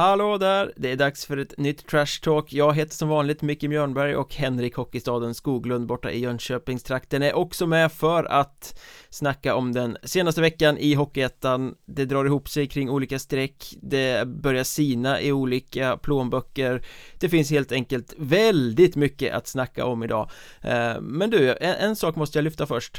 [0.00, 0.72] Hallå där!
[0.76, 4.34] Det är dags för ett nytt Trash Talk Jag heter som vanligt Micke Mjörnberg och
[4.34, 10.40] Henrik Hockeystaden Skoglund borta i Jönköpingstrakten är också med för att snacka om den senaste
[10.40, 15.96] veckan i Hockeyettan Det drar ihop sig kring olika streck Det börjar sina i olika
[15.96, 16.82] plånböcker
[17.18, 20.30] Det finns helt enkelt väldigt mycket att snacka om idag
[20.60, 22.98] eh, Men du, en, en sak måste jag lyfta först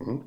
[0.00, 0.20] mm.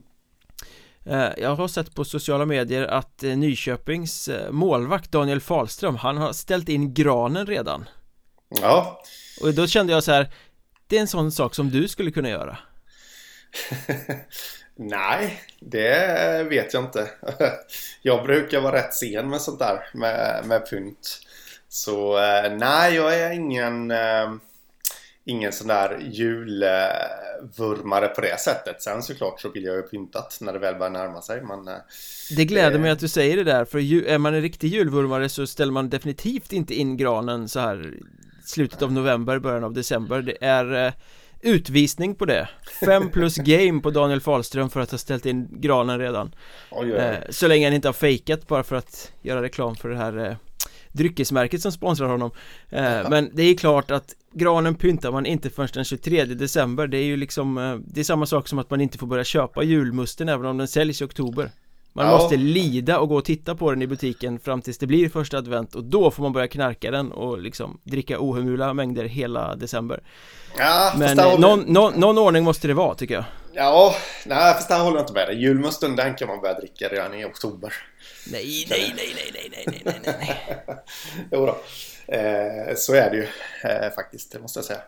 [1.09, 6.17] Eh, jag har sett på sociala medier att eh, Nyköpings eh, målvakt Daniel Falström Han
[6.17, 7.89] har ställt in granen redan.
[8.49, 9.01] Ja.
[9.41, 10.33] Och då kände jag så här
[10.87, 12.57] Det är en sån sak som du skulle kunna göra.
[14.75, 17.09] Nej, det vet jag inte.
[18.01, 21.19] Jag brukar vara rätt sen med sånt där med, med pynt.
[21.69, 22.19] Så
[22.57, 23.93] nej, jag är ingen
[25.27, 28.81] ingen sån där julvurmare på det sättet.
[28.81, 31.41] Sen såklart så vill jag ju pyntat när det väl börjar närma sig.
[31.41, 31.73] Men, eh,
[32.37, 35.47] det gläder mig att du säger det där, för är man en riktig julvurmare så
[35.47, 37.93] ställer man definitivt inte in granen så här
[38.45, 40.21] slutet av november, början av december.
[40.21, 40.93] Det är eh,
[41.41, 42.49] utvisning på det.
[42.85, 46.35] Fem plus game på Daniel Fahlström för att ha ställt in granen redan.
[46.71, 46.99] Oj, oj.
[46.99, 50.37] Eh, så länge han inte har fejkat bara för att göra reklam för det här
[50.91, 52.31] dryckesmärket som sponsrar honom
[52.69, 56.97] eh, Men det är klart att granen pyntar man inte förrän den 23 december Det
[56.97, 59.63] är ju liksom eh, Det är samma sak som att man inte får börja köpa
[59.63, 61.51] julmusten även om den säljs i oktober
[61.93, 62.11] Man ja.
[62.11, 65.37] måste lida och gå och titta på den i butiken fram tills det blir första
[65.37, 70.03] advent och då får man börja knarka den och liksom dricka ohemula mängder hela december
[70.57, 73.25] Ja, Men eh, någon, någon, någon ordning måste det vara tycker jag
[73.59, 73.95] Ja,
[74.25, 75.41] nej fast där håller jag inte med dig.
[75.41, 77.73] Julmusten den kan man börja dricka redan i oktober.
[78.31, 80.77] Nej, nej, nej, nej, nej, nej, nej, nej, nej.
[81.31, 81.57] jo då.
[82.13, 83.27] Eh, så är det ju
[83.69, 84.81] eh, faktiskt, det måste jag säga.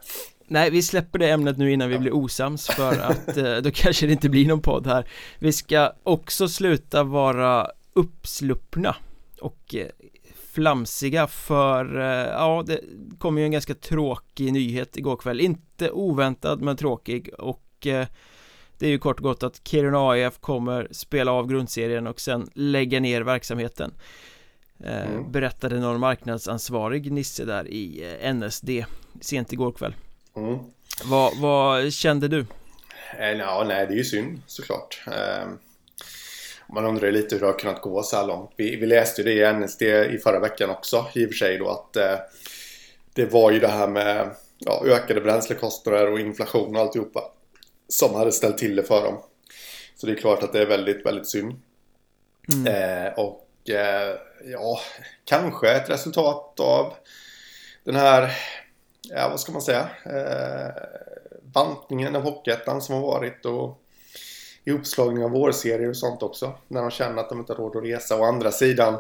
[0.48, 4.06] Nej, vi släpper det ämnet nu innan vi blir osams för att eh, då kanske
[4.06, 5.08] det inte blir någon podd här.
[5.40, 8.96] Vi ska också sluta vara uppsluppna
[9.42, 9.88] och eh,
[10.52, 12.80] flamsiga för, eh, ja det
[13.18, 18.08] kom ju en ganska tråkig nyhet igår kväll, inte oväntad men tråkig och eh,
[18.80, 22.50] det är ju kort och gott att Kiruna AIF kommer spela av grundserien och sen
[22.54, 23.94] lägga ner verksamheten
[24.84, 25.32] eh, mm.
[25.32, 28.70] Berättade någon marknadsansvarig Nisse där i eh, NSD
[29.22, 29.96] sent igår kväll
[30.36, 30.58] mm.
[31.06, 32.46] vad, vad kände du?
[33.20, 35.48] Eh, ja, nej, det är ju synd såklart eh,
[36.74, 39.26] Man undrar lite hur det har kunnat gå så här långt Vi, vi läste ju
[39.26, 42.16] det i NSD i förra veckan också i och för sig då att eh,
[43.14, 47.32] Det var ju det här med ja, ökade bränslekostnader och inflation och alltihopa
[47.90, 49.24] som hade ställt till det för dem.
[49.96, 51.62] Så det är klart att det är väldigt, väldigt synd.
[52.54, 52.68] Mm.
[52.68, 54.80] Eh, och eh, ja,
[55.26, 56.94] kanske ett resultat av
[57.84, 58.38] den här,
[59.02, 60.84] ja vad ska man säga, eh,
[61.42, 63.82] bantningen av Hockeyettan som har varit och
[64.64, 66.54] i uppslagning av vårserier och sånt också.
[66.68, 68.20] När de känner att de inte har råd att resa.
[68.20, 69.00] Å andra sidan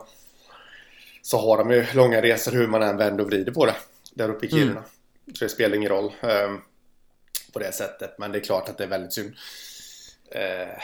[1.22, 3.76] så har de ju långa resor hur man än vänder och vrider på det.
[4.14, 4.72] Där uppe i Kiruna.
[4.72, 4.84] Mm.
[5.34, 6.14] Så det spelar ingen roll.
[6.22, 6.62] Um,
[7.54, 8.16] på det sättet.
[8.18, 9.34] Men det är klart att det är väldigt synd.
[10.32, 10.82] Eh,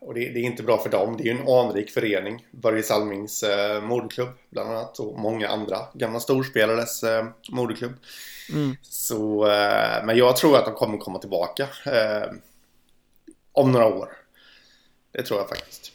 [0.00, 1.16] och det, det, är inte bra för dem.
[1.16, 2.46] Det är ju en anrik förening.
[2.50, 4.98] Börje Salmings eh, moderklubb bland annat.
[4.98, 7.92] Och många andra gamla storspelares eh, moderklubb.
[8.52, 8.76] Mm.
[8.82, 11.68] Så, eh, men jag tror att de kommer komma tillbaka.
[11.86, 12.32] Eh,
[13.52, 14.08] om några år.
[15.12, 15.92] Det tror jag faktiskt.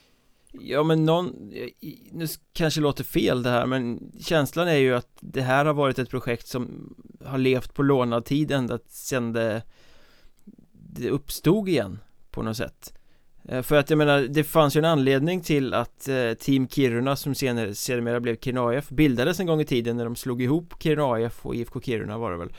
[0.59, 1.51] Ja men någon,
[2.11, 5.73] nu kanske det låter fel det här men känslan är ju att det här har
[5.73, 9.63] varit ett projekt som har levt på lånad tid ända sedan det,
[10.71, 11.99] det uppstod igen
[12.31, 12.93] på något sätt.
[13.49, 17.15] Eh, för att jag menar, det fanns ju en anledning till att eh, Team Kiruna
[17.15, 20.73] som senare, sedermera blev Kiruna AIF bildades en gång i tiden när de slog ihop
[20.79, 22.53] Kiruna AIF och IFK Kiruna var det väl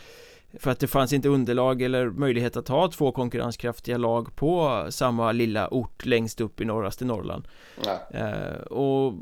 [0.58, 5.32] för att det fanns inte underlag eller möjlighet att ha två konkurrenskraftiga lag på samma
[5.32, 7.48] lilla ort längst upp i norraste Norrland.
[8.10, 9.14] Eh, Och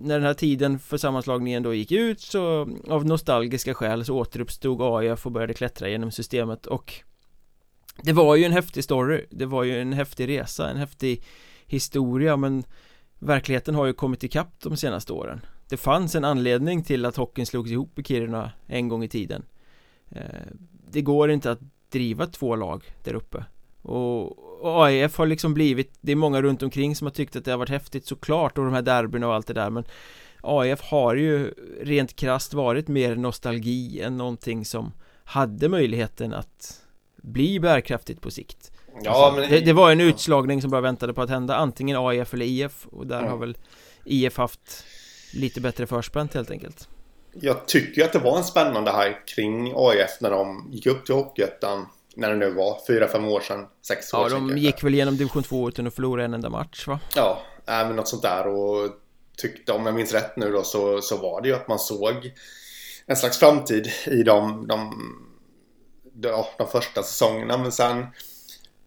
[0.00, 4.82] när den här tiden för sammanslagningen då gick ut så av nostalgiska skäl så återuppstod
[4.82, 6.94] AIF och började klättra genom systemet och
[8.02, 11.22] Det var ju en häftig story, det var ju en häftig resa, en häftig
[11.66, 12.64] historia men
[13.18, 15.40] Verkligheten har ju kommit ikapp de senaste åren.
[15.68, 19.42] Det fanns en anledning till att hockeyn slogs ihop i Kiruna en gång i tiden.
[20.10, 20.22] Eh,
[20.96, 21.60] det går inte att
[21.90, 23.44] driva två lag där uppe.
[23.82, 27.50] Och, AIF har liksom blivit, det är många runt omkring som har tyckt att det
[27.50, 29.84] har varit häftigt såklart och de här derbyna och allt det där men
[30.42, 34.92] AIF har ju rent krast varit mer nostalgi än någonting som
[35.24, 36.82] hade möjligheten att
[37.16, 38.72] bli bärkraftigt på sikt.
[39.04, 39.50] Ja, alltså, men...
[39.50, 42.86] det, det, var en utslagning som bara väntade på att hända antingen AIF eller IF
[42.86, 43.30] och där mm.
[43.30, 43.56] har väl
[44.04, 44.84] IF haft
[45.34, 46.88] lite bättre förspänt helt enkelt
[47.40, 51.14] jag tycker att det var en spännande hype kring AIF när de gick upp till
[51.14, 51.86] Hockeyettan.
[52.18, 54.48] När det nu var, fyra, fem år sedan, sex ja, år sedan.
[54.48, 57.00] Ja, de gick väl igenom division 2 utan att förlora en enda match va?
[57.14, 58.90] Ja, äh, men något sånt där och
[59.36, 62.32] tyckte, om jag minns rätt nu då, så, så var det ju att man såg
[63.06, 64.94] en slags framtid i de, de,
[66.12, 67.58] de, de första säsongerna.
[67.58, 68.06] Men sen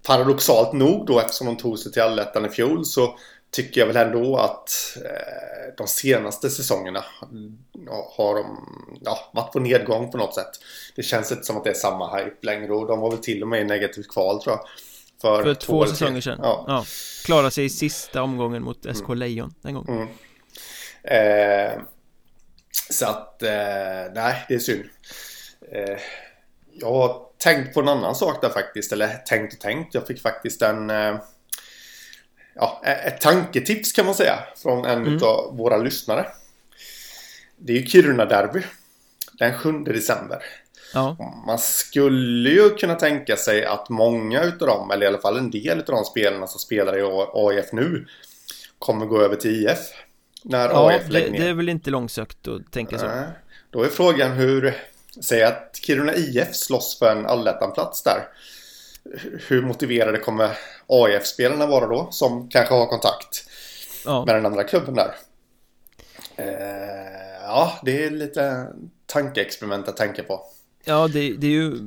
[0.08, 3.18] paradoxalt nog då eftersom de tog sig till allettan i fjol så
[3.52, 7.04] tycker jag väl ändå att eh, de senaste säsongerna
[8.18, 8.58] har de
[9.02, 10.52] ja, varit på nedgång på något sätt.
[10.96, 13.42] Det känns inte som att det är samma hype längre och de var väl till
[13.42, 14.66] och med i negativt kval tror jag.
[15.22, 16.40] För, för två, säsonger sedan.
[16.44, 16.66] Ja.
[16.68, 16.86] ja.
[17.26, 19.18] Klarade sig i sista omgången mot SK mm.
[19.18, 19.94] Lejon den gången.
[19.94, 20.10] Mm.
[21.04, 21.82] Eh,
[22.90, 24.84] så att, eh, nej, det är synd.
[25.72, 25.98] Eh,
[26.72, 28.92] jag har tänkt på en annan sak där faktiskt.
[28.92, 29.94] Eller tänkt och tänkt.
[29.94, 30.92] Jag fick faktiskt en...
[32.54, 34.40] Ja, ett tanketips kan man säga.
[34.56, 35.24] Från en mm.
[35.24, 36.26] av våra lyssnare.
[37.58, 38.62] Det är ju Kiruna-derby.
[39.34, 40.44] Den 7 december.
[40.94, 41.18] Ja.
[41.46, 45.52] Man skulle ju kunna tänka sig att många utav dem, eller i alla fall en
[45.52, 47.02] del utav de spelarna som spelar i
[47.34, 48.06] AIF nu,
[48.80, 49.80] kommer gå över till IF.
[50.44, 51.40] När ja, AIF lägger ner.
[51.40, 53.06] det är väl inte långsökt att tänka så.
[53.70, 54.78] Då är frågan hur,
[55.22, 58.28] säg att Kiruna IF slåss för en allettanplats där.
[59.48, 60.58] Hur motiverade kommer
[60.90, 63.46] AIF-spelarna vara då, som kanske har kontakt
[64.06, 64.26] ja.
[64.26, 65.16] med den andra klubben där?
[66.36, 68.68] Eh, ja, det är lite
[69.06, 70.42] tankeexperiment att tänka på.
[70.84, 71.78] Ja, det, det, är ju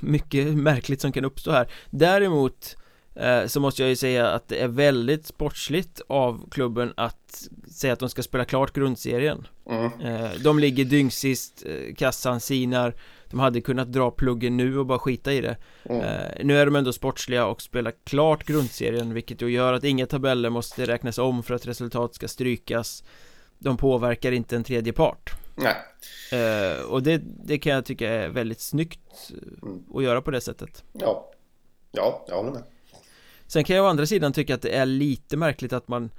[0.00, 2.76] mycket märkligt som kan uppstå här Däremot
[3.14, 7.92] eh, så måste jag ju säga att det är väldigt sportsligt av klubben att säga
[7.92, 10.00] att de ska spela klart grundserien mm.
[10.00, 12.94] eh, De ligger dyngsist, eh, kassan sinar
[13.30, 15.56] De hade kunnat dra pluggen nu och bara skita i det.
[15.84, 16.00] Mm.
[16.00, 20.06] Eh, nu är de ändå sportsliga och spelar klart grundserien Vilket ju gör att inga
[20.06, 23.04] tabeller måste räknas om för att resultat ska strykas.
[23.58, 25.32] De påverkar inte en tredje part.
[25.54, 25.76] Nej.
[26.32, 29.30] Uh, och det, det kan jag tycka är väldigt snyggt
[29.62, 29.84] mm.
[29.94, 30.84] att göra på det sättet.
[30.92, 31.30] Ja,
[31.92, 32.62] ja, jag håller med.
[33.46, 36.10] Sen kan jag å andra sidan tycka att det är lite märkligt att man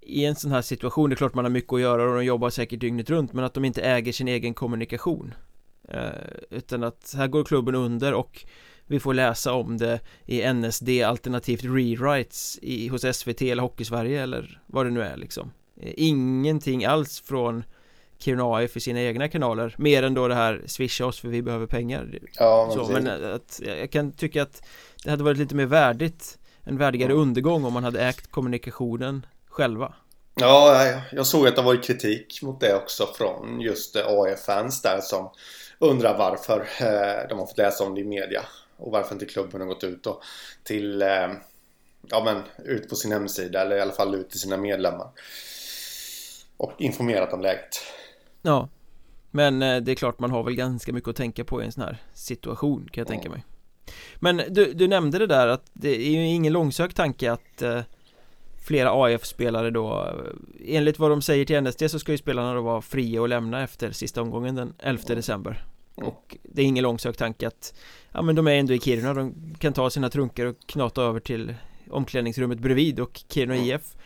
[0.00, 2.24] i en sån här situation, det är klart man har mycket att göra och de
[2.24, 5.34] jobbar säkert dygnet runt men att de inte äger sin egen kommunikation
[6.50, 8.44] Utan att här går klubben under och
[8.90, 14.60] vi får läsa om det i NSD alternativt rewrites i, hos SVT eller Hockeysverige eller
[14.66, 15.52] vad det nu är liksom.
[15.82, 17.64] Uh, Ingenting alls från
[18.18, 21.42] Kiruna AF i sina egna kanaler Mer än då det här swisha oss för vi
[21.42, 22.18] behöver pengar.
[22.32, 24.62] Ja så, men att, jag kan tycka att
[25.04, 27.22] det hade varit lite mer värdigt En värdigare mm.
[27.22, 29.94] undergång om man hade ägt kommunikationen själva.
[30.34, 35.30] Ja, jag såg att det var kritik mot det också från just AF-fans där som
[35.80, 38.42] undrar varför eh, de har fått läsa om det i media
[38.76, 40.22] och varför inte klubben har gått ut och
[40.62, 41.28] till eh,
[42.08, 45.08] ja men ut på sin hemsida eller i alla fall ut till sina medlemmar
[46.56, 47.80] och informerat om läget.
[48.42, 48.68] Ja
[49.30, 51.72] Men eh, det är klart man har väl ganska mycket att tänka på i en
[51.72, 53.44] sån här situation kan jag tänka mig.
[54.16, 57.62] Men du, du nämnde det där att det är ju ingen långsökt tanke att
[58.64, 60.14] Flera AF-spelare då
[60.66, 63.62] Enligt vad de säger till NSD så ska ju spelarna då vara fria att lämna
[63.62, 65.64] efter sista omgången den 11 december
[66.02, 67.74] Och det är ingen långsökt tanke att
[68.12, 71.20] Ja men de är ändå i Kiruna, de kan ta sina trunkar och knata över
[71.20, 71.54] till
[71.90, 73.96] omklädningsrummet bredvid och Kiruna IF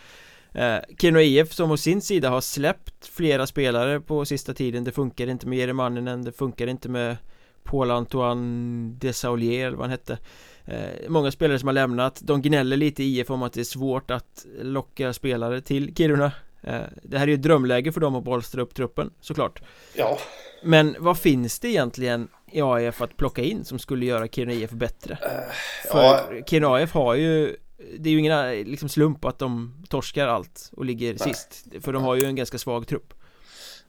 [0.54, 4.84] Eh, Kiruna IF som å sin sida har släppt flera spelare på sista tiden.
[4.84, 7.16] Det funkar inte med Jere Manninen, det funkar inte med
[7.62, 10.18] Paul Antoine Desaulier eller vad han hette.
[10.64, 12.20] Eh, Många spelare som har lämnat.
[12.24, 16.32] De gnäller lite i IF om att det är svårt att locka spelare till Kiruna.
[16.62, 19.62] Eh, Det här är ju ett drömläge för dem att bolstra upp truppen såklart.
[19.96, 20.18] Ja
[20.64, 24.70] Men vad finns det egentligen i AIF att plocka in som skulle göra Kiruna IF
[24.70, 25.18] bättre?
[25.22, 25.52] Uh,
[25.92, 26.44] För ja.
[26.46, 27.56] Kiruna IF har ju
[27.98, 31.18] det är ju ingen liksom, slump att de torskar allt och ligger Nej.
[31.18, 33.14] sist För de har ju en ganska svag trupp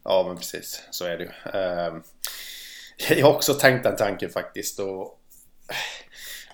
[0.03, 2.03] Ja men precis, så är det ju ehm,
[3.09, 5.19] Jag har också tänkt den tanken faktiskt och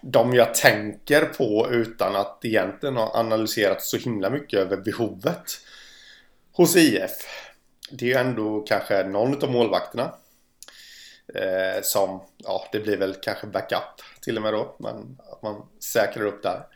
[0.02, 5.44] De jag tänker på utan att egentligen ha analyserat så himla mycket över behovet
[6.52, 7.12] Hos IF
[7.92, 10.16] Det är ju ändå kanske någon av målvakterna
[11.36, 15.68] eh, Som, ja det blir väl kanske backup till och med då Men att man
[15.80, 16.68] säkrar upp där.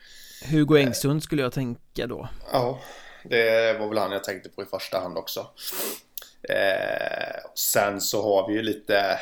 [0.46, 2.28] Hugo Engsund skulle jag tänka då.
[2.52, 2.80] Ja,
[3.24, 5.48] det var väl han jag tänkte på i första hand också.
[6.50, 9.20] Eh, Sen så har vi ju lite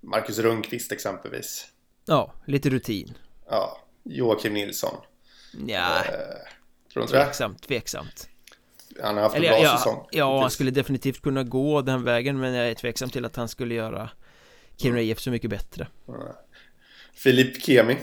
[0.00, 1.66] Marcus Rundqvist exempelvis.
[2.06, 3.18] Ja, lite rutin.
[3.50, 4.96] Ja, Joakim Nilsson.
[5.66, 6.12] Ja, eh,
[6.92, 7.66] tror du tveksamt, det?
[7.68, 8.28] tveksamt
[9.02, 10.06] Han har haft Eller, en bra ja, säsong.
[10.10, 13.48] Ja, han skulle definitivt kunna gå den vägen Men jag är tveksam till att han
[13.48, 14.10] skulle göra
[14.76, 15.86] Kiruna IF så mycket bättre.
[17.14, 17.96] Filip Kemi.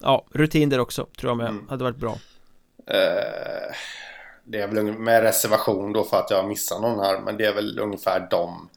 [0.00, 1.48] Ja, rutin där också tror jag med.
[1.48, 1.68] Mm.
[1.68, 2.12] hade varit bra.
[2.12, 3.74] Uh,
[4.44, 7.54] Det är väl med reservation då för att jag missar någon här Men det är
[7.54, 8.68] väl ungefär dem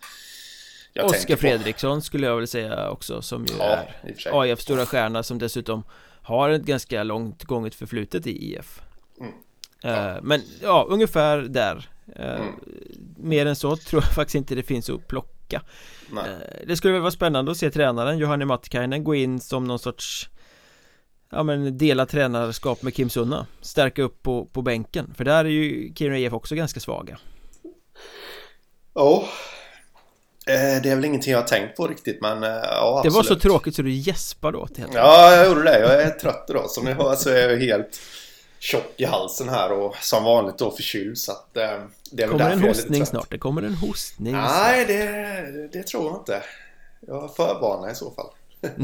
[0.93, 5.23] jag Oskar Fredriksson skulle jag väl säga också som ju ja, är AIF stora stjärna
[5.23, 5.83] som dessutom
[6.21, 8.81] har ett ganska långt gånget förflutet i IF mm.
[8.81, 8.84] Eh,
[9.81, 10.19] ja.
[10.21, 12.53] Men ja, ungefär där mm.
[13.17, 15.61] Mer än så tror jag faktiskt inte det finns att plocka
[16.11, 16.63] Nej.
[16.67, 20.29] Det skulle väl vara spännande att se tränaren Johanni Mattikainen gå in som någon sorts
[21.31, 25.49] Ja men dela tränarskap med Kim Sunna Stärka upp på, på bänken För där är
[25.49, 27.17] ju Kiruna IF också ganska svaga
[28.93, 29.25] Ja
[30.47, 33.23] Eh, det är väl ingenting jag har tänkt på riktigt men eh, ja, Det var
[33.23, 35.79] så tråkigt så du gäspade åt helt Ja, jag gjorde det.
[35.79, 36.69] Jag är trött idag.
[36.69, 37.99] Som ni hör så är jag helt
[38.59, 41.79] tjock i halsen här och som vanligt då förkyld så att eh,
[42.11, 43.31] det är Kommer en hostning snart?
[43.31, 46.43] Det kommer en hostning Nej, det, det tror jag inte.
[46.99, 48.29] Jag förvarnar i så fall.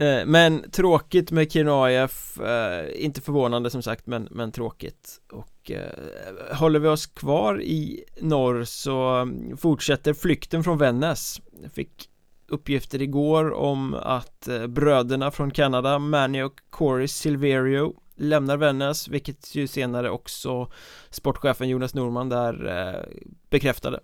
[0.00, 5.70] Eh, men tråkigt med Kiruna AIF, eh, inte förvånande som sagt men, men tråkigt och
[5.70, 11.40] eh, håller vi oss kvar i norr så mm, fortsätter flykten från Vännäs
[11.72, 12.08] fick
[12.48, 19.66] uppgifter igår om att bröderna från Kanada, Manny och Corey Silverio lämnar Vännäs vilket ju
[19.66, 20.70] senare också
[21.10, 23.06] sportchefen Jonas Norman där
[23.50, 24.00] bekräftade.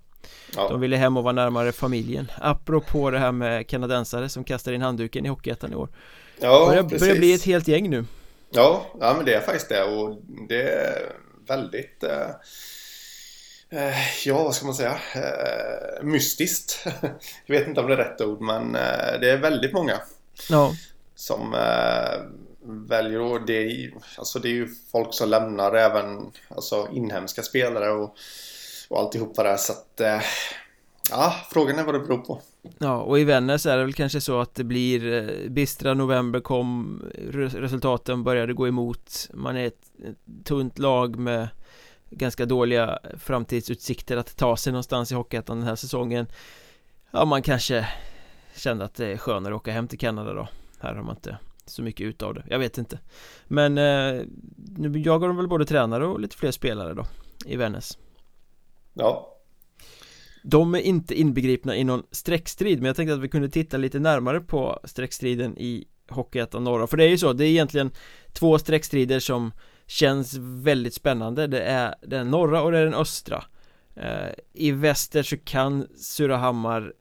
[0.57, 0.69] Ja.
[0.69, 2.31] De ville hem och vara närmare familjen.
[2.39, 5.89] Apropå det här med kanadensare som kastar in handduken i Hockeyettan i år.
[6.41, 7.01] Ja, börjar, precis.
[7.01, 8.05] börjar bli ett helt gäng nu.
[8.51, 11.13] Ja, ja men det är faktiskt det och det är
[11.49, 12.27] väldigt eh, eh
[14.25, 14.99] Ja, vad ska man säga?
[15.15, 16.87] Eh, mystiskt.
[17.47, 20.01] Jag vet inte om det är rätt ord men eh, det är väldigt många
[20.51, 20.73] Ja.
[21.15, 22.21] Som eh,
[22.89, 27.91] väljer att det är, alltså det är ju folk som lämnar även alltså inhemska spelare
[27.91, 28.17] och
[28.89, 30.21] och alltihopa där så att eh,
[31.11, 32.41] Ja, frågan är vad det beror på.
[32.79, 36.41] Ja, och i Vännäs är det väl kanske så att det blir eh, Bistra november
[36.41, 37.03] kom
[37.33, 39.29] Resultaten började gå emot.
[39.33, 41.49] Man är ett, ett tunt lag med
[42.17, 46.27] Ganska dåliga framtidsutsikter att ta sig någonstans i Hockeyettan den här säsongen.
[47.11, 47.87] Ja, man kanske
[48.57, 50.49] Kände att det är skönare att åka hem till Kanada då.
[50.79, 52.99] Här har man inte så mycket utav det, jag vet inte.
[53.45, 54.23] Men eh,
[54.77, 57.07] nu jagar de väl både tränare och lite fler spelare då
[57.47, 57.99] I Vännäs.
[58.93, 59.37] Ja.
[60.43, 63.99] De är inte inbegripna i någon streckstrid men jag tänkte att vi kunde titta lite
[63.99, 66.87] närmare på streckstriden i Hockeyettan norra.
[66.87, 67.91] För det är ju så, det är egentligen
[68.33, 69.53] två streckstrider som
[69.87, 71.47] känns väldigt spännande.
[71.47, 73.45] Det är den norra och det är den östra.
[73.97, 76.93] Eh, I väster så kan Surahammar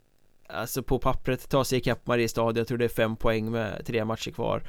[0.48, 4.04] Alltså på pappret ta sig ikapp Mariestad, jag tror det är fem poäng med tre
[4.04, 4.62] matcher kvar.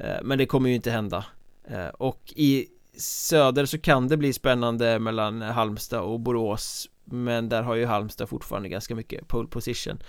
[0.00, 1.24] Eh, Men det kommer ju inte hända.
[1.64, 2.66] Eh, Och i
[2.96, 6.88] söder så kan det bli spännande mellan Halmstad och Borås.
[7.04, 10.02] Men där har ju Halmstad fortfarande ganska mycket pole position.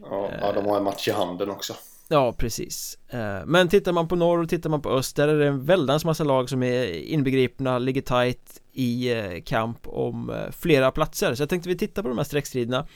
[0.00, 1.74] Ja, ja de har en match i handen också.
[2.08, 2.98] Ja, precis.
[3.08, 5.64] Eh, Men tittar man på norr och tittar man på öst Där är det en
[5.64, 11.34] väldans massa lag som är inbegripna, ligger tight i eh, kamp om eh, flera platser.
[11.34, 12.86] Så jag tänkte vi tittar på de här streckstriderna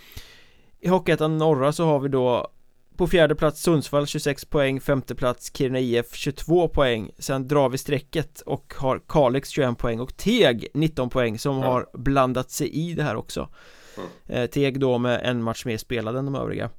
[0.80, 2.50] I Hockeyettan norra så har vi då
[2.96, 7.10] på fjärde plats Sundsvall 26 poäng, femte plats Kiruna IF 22 poäng.
[7.18, 10.00] Sen drar vi strecket och har Kalix 21 poäng.
[10.00, 11.68] Och Teg 19 poäng som mm.
[11.68, 13.48] har blandat sig i det här också.
[14.28, 14.48] Mm.
[14.48, 16.70] Teg då med en match mer spelad än de övriga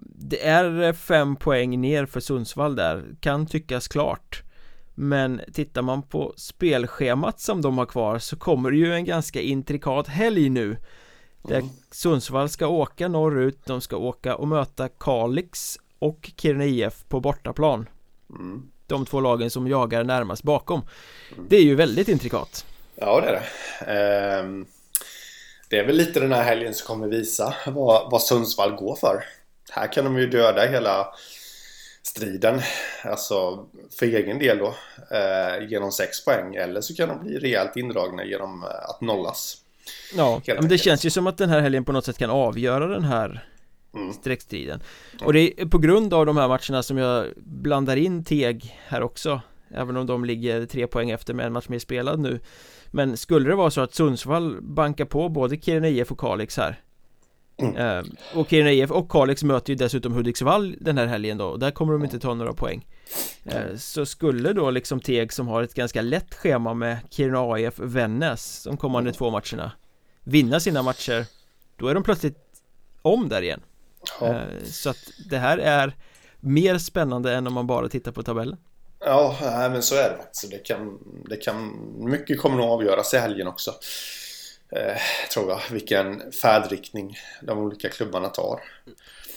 [0.00, 4.42] Det är fem poäng ner för Sundsvall där, kan tyckas klart
[4.94, 9.40] men tittar man på spelschemat som de har kvar så kommer det ju en ganska
[9.40, 10.76] intrikat helg nu
[11.42, 11.70] där mm.
[11.90, 17.88] Sundsvall ska åka norrut, de ska åka och möta Kalix och Kiruna IF på bortaplan
[18.30, 18.70] mm.
[18.86, 20.82] De två lagen som jagar närmast bakom
[21.32, 21.46] mm.
[21.48, 22.66] Det är ju väldigt intrikat
[22.96, 24.66] Ja det är det ehm,
[25.74, 29.24] Det är väl lite den här helgen som kommer visa vad, vad Sundsvall går för.
[29.70, 31.14] Här kan de ju döda hela
[32.02, 32.60] striden
[33.04, 33.66] Alltså
[33.98, 34.74] för egen del då
[35.16, 36.54] eh, Genom sex poäng.
[36.54, 39.56] Eller så kan de bli rejält indragna genom att nollas.
[40.16, 42.86] Ja, men det känns ju som att den här helgen på något sätt kan avgöra
[42.86, 43.48] den här
[43.94, 44.12] mm.
[44.12, 44.82] streckstriden.
[45.24, 49.02] Och det är på grund av de här matcherna som jag blandar in Teg här
[49.02, 49.40] också
[49.76, 52.40] Även om de ligger tre poäng efter med en match mer spelad nu
[52.94, 56.80] Men skulle det vara så att Sundsvall bankar på både Kiruna IF och Kalix här
[57.56, 57.76] mm.
[57.76, 61.58] eh, Och Kiruna IF och Kalix möter ju dessutom Hudiksvall den här helgen då och
[61.58, 62.86] där kommer de inte ta några poäng
[63.44, 67.78] eh, Så skulle då liksom Teg som har ett ganska lätt schema med Kiruna AIF
[67.78, 69.14] Vännäs de kommande mm.
[69.14, 69.72] två matcherna
[70.24, 71.26] vinna sina matcher
[71.76, 72.38] då är de plötsligt
[73.02, 73.60] om där igen
[74.20, 74.26] ja.
[74.26, 75.96] Eh, så att det här är
[76.40, 78.58] mer spännande än om man bara tittar på tabellen
[79.04, 79.36] Ja,
[79.72, 80.50] men så är det faktiskt.
[80.50, 83.74] Det kan, det kan, mycket kommer nog avgöras i helgen också.
[84.70, 84.96] Eh,
[85.32, 88.60] tror jag, vilken färdriktning de olika klubbarna tar.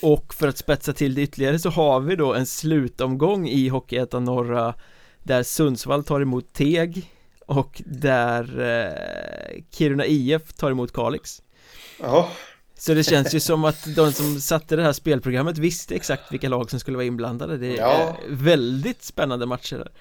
[0.01, 4.23] Och för att spetsa till det ytterligare så har vi då en slutomgång i Hockeyettan
[4.23, 4.73] Norra
[5.23, 7.11] där Sundsvall tar emot Teg
[7.45, 11.41] och där eh, Kiruna IF tar emot Kalix
[11.99, 12.29] Ja
[12.77, 16.49] Så det känns ju som att de som satte det här spelprogrammet visste exakt vilka
[16.49, 18.17] lag som skulle vara inblandade Det är ja.
[18.27, 19.91] väldigt spännande matcher där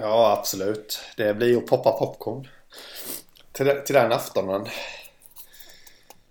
[0.00, 1.00] Ja, absolut.
[1.16, 2.48] Det blir att poppa popcorn.
[3.52, 4.66] Till, till den aftonen.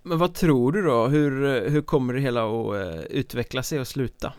[0.02, 1.08] Men vad tror du då?
[1.08, 4.34] Hur, hur kommer det hela att eh, utveckla sig och sluta?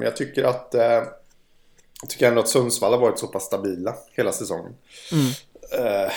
[0.00, 1.02] Jag tycker att eh,
[2.02, 4.74] Jag tycker ändå att Sundsvall har varit så pass stabila hela säsongen.
[5.12, 5.26] Mm.
[5.86, 6.12] Eh,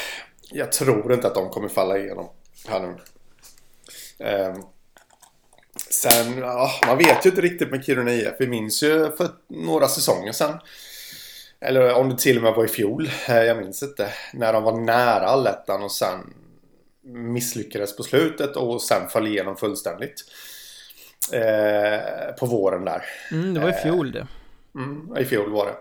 [0.51, 2.29] jag tror inte att de kommer falla igenom
[2.67, 2.95] här nu.
[4.23, 4.55] Eh,
[5.89, 8.33] sen, ja, man vet ju inte riktigt med Kiruna IF.
[8.39, 10.59] Vi minns ju för några säsonger sedan.
[11.59, 13.09] Eller om det till och med var i fjol.
[13.27, 14.13] Eh, jag minns inte.
[14.33, 16.33] När de var nära allettan och sen
[17.03, 20.23] misslyckades på slutet och sen föll igenom fullständigt.
[21.33, 23.03] Eh, på våren där.
[23.31, 24.27] Mm, det var i fjol det.
[24.75, 25.75] Mm, I fjol var det.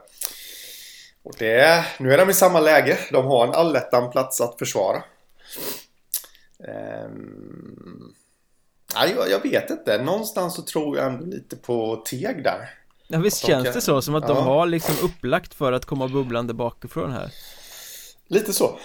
[1.22, 2.98] Och det, nu är de i samma läge.
[3.12, 5.02] De har en allettan-plats att försvara.
[8.94, 10.02] Nej, jag, vet inte.
[10.02, 12.70] Någonstans så tror jag ändå lite på Teg där.
[13.08, 14.42] Ja visst de känns kan- det så, som att de Ja.
[14.42, 17.30] har liksom upplagt för att komma bubblande bakifrån här
[18.28, 18.78] Lite så.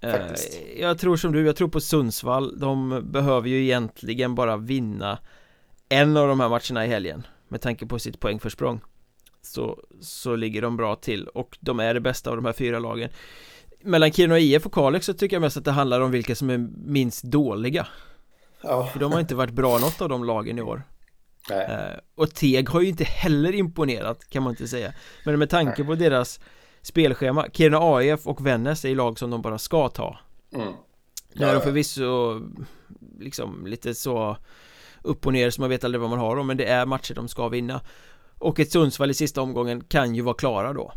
[0.00, 0.58] Eh, Faktiskt.
[0.78, 5.18] Jag tror som du, jag tror på Sundsvall De behöver ju egentligen bara vinna
[5.88, 8.80] En av de här matcherna i helgen Med tanke på sitt poängförsprång
[9.42, 12.78] Så, så ligger de bra till och de är det bästa av de här fyra
[12.78, 13.10] lagen
[13.82, 16.50] Mellan Kiruna IF och Kalix så tycker jag mest att det handlar om vilka som
[16.50, 17.86] är minst dåliga
[18.62, 18.86] Ja.
[18.86, 20.82] För de har inte varit bra något av de lagen i år.
[21.50, 21.64] Nej.
[21.66, 24.92] Eh, Och Teg har ju inte heller imponerat kan man inte säga.
[25.24, 26.40] Men med tanke på deras
[26.82, 30.18] spelschema Kiruna AIF och Vännäs är ju lag som de bara ska ta.
[30.54, 30.72] Mm.
[31.34, 32.40] Nu är de Ja, förvisso
[33.18, 34.36] liksom lite så
[35.02, 37.14] upp och ner så man vet aldrig vad man har dem men det är matcher
[37.14, 37.80] de ska vinna.
[38.38, 40.92] Och ett Sundsvall i sista omgången kan ju vara klara då.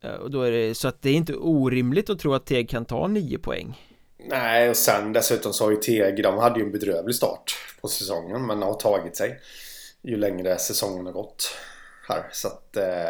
[0.00, 2.68] Eh, Och då är det så att det är inte orimligt att tro att Teg
[2.70, 3.78] kan ta nio poäng
[4.26, 7.88] Nej, och sen dessutom så har ju Teg, de hade ju en bedrövlig start på
[7.88, 9.40] säsongen men har tagit sig
[10.02, 11.56] ju längre säsongen har gått
[12.08, 12.28] här.
[12.32, 12.76] Så att...
[12.76, 13.08] Eh,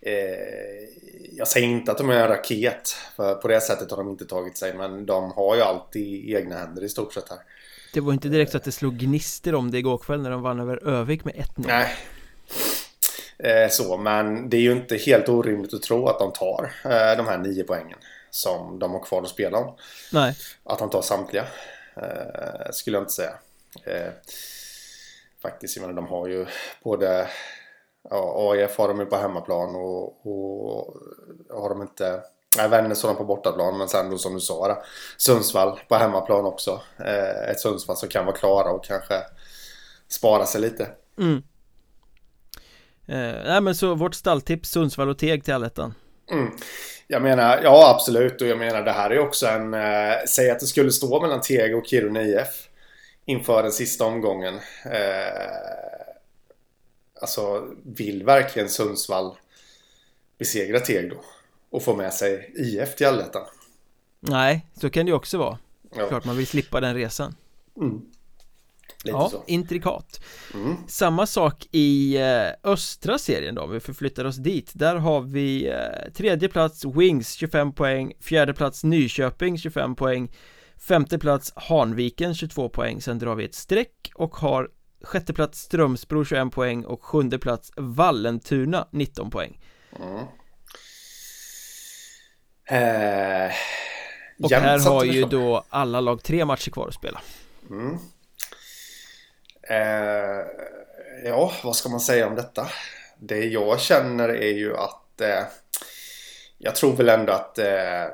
[0.00, 0.92] eh,
[1.36, 4.24] jag säger inte att de är en raket, för på det sättet har de inte
[4.24, 7.38] tagit sig, men de har ju alltid i egna händer i stort sett här.
[7.94, 10.42] Det var inte direkt så att det slog gnister om det igår kväll när de
[10.42, 11.96] vann över Övik med 1-0 Nej.
[13.38, 17.16] Eh, så, men det är ju inte helt orimligt att tro att de tar eh,
[17.16, 17.98] de här nio poängen
[18.34, 19.76] som de har kvar att spela om.
[20.12, 21.46] Nej, Att de tar samtliga.
[21.96, 23.34] Eh, skulle jag inte säga.
[23.84, 24.12] Eh,
[25.42, 26.46] faktiskt, jag menar de har ju
[26.82, 27.28] både
[28.10, 30.96] ja, AIF har de ju på hemmaplan och, och
[31.50, 32.22] har de inte
[32.56, 34.76] Nej, Vännäs har de på bortaplan, men sen då som du sa där,
[35.16, 36.80] Sundsvall på hemmaplan också.
[36.98, 39.14] Eh, ett Sundsvall som kan vara klara och kanske
[40.08, 40.88] spara sig lite.
[41.18, 41.42] mm.
[43.06, 45.94] eh, Nej men så vårt stalltips Sundsvall och Teg till allettan
[46.30, 46.52] Mm.
[47.06, 48.40] Jag menar, ja absolut.
[48.40, 49.74] Och jag menar det här är också en...
[49.74, 52.68] Eh, säg att det skulle stå mellan Teg och Kiruna IF
[53.24, 54.54] inför den sista omgången.
[54.84, 56.12] Eh,
[57.20, 59.36] alltså, vill verkligen Sundsvall
[60.38, 61.16] besegra Teg då?
[61.70, 63.46] Och få med sig IF till allettan?
[64.20, 65.58] Nej, så kan det ju också vara
[65.96, 66.08] Ja.
[66.08, 67.34] Klart man vill slippa den resan
[67.76, 68.02] Mm.
[69.04, 69.44] Lite Ja, så.
[69.46, 70.76] intrikat Mm.
[70.88, 75.68] Samma sak i eh, östra serien då, om vi förflyttar oss dit Där har vi
[75.68, 80.32] eh, tredje plats Wings 25 poäng Fjärde plats Nyköping 25 poäng
[80.88, 84.68] Femte plats Hanviken 22 poäng Sen drar vi ett streck och har
[85.04, 89.60] Sjätte plats Strömsbro 21 poäng och sjunde plats Vallentuna 19 poäng
[90.00, 90.18] Mm.
[92.68, 93.52] Eh,
[94.42, 95.28] Och här har ju så.
[95.28, 97.20] då alla lag tre matcher kvar att spela
[97.70, 97.98] Mm.
[99.72, 100.46] Eh,
[101.24, 102.68] ja, vad ska man säga om detta?
[103.18, 105.44] Det jag känner är ju att eh,
[106.58, 108.06] jag tror väl ändå att eh,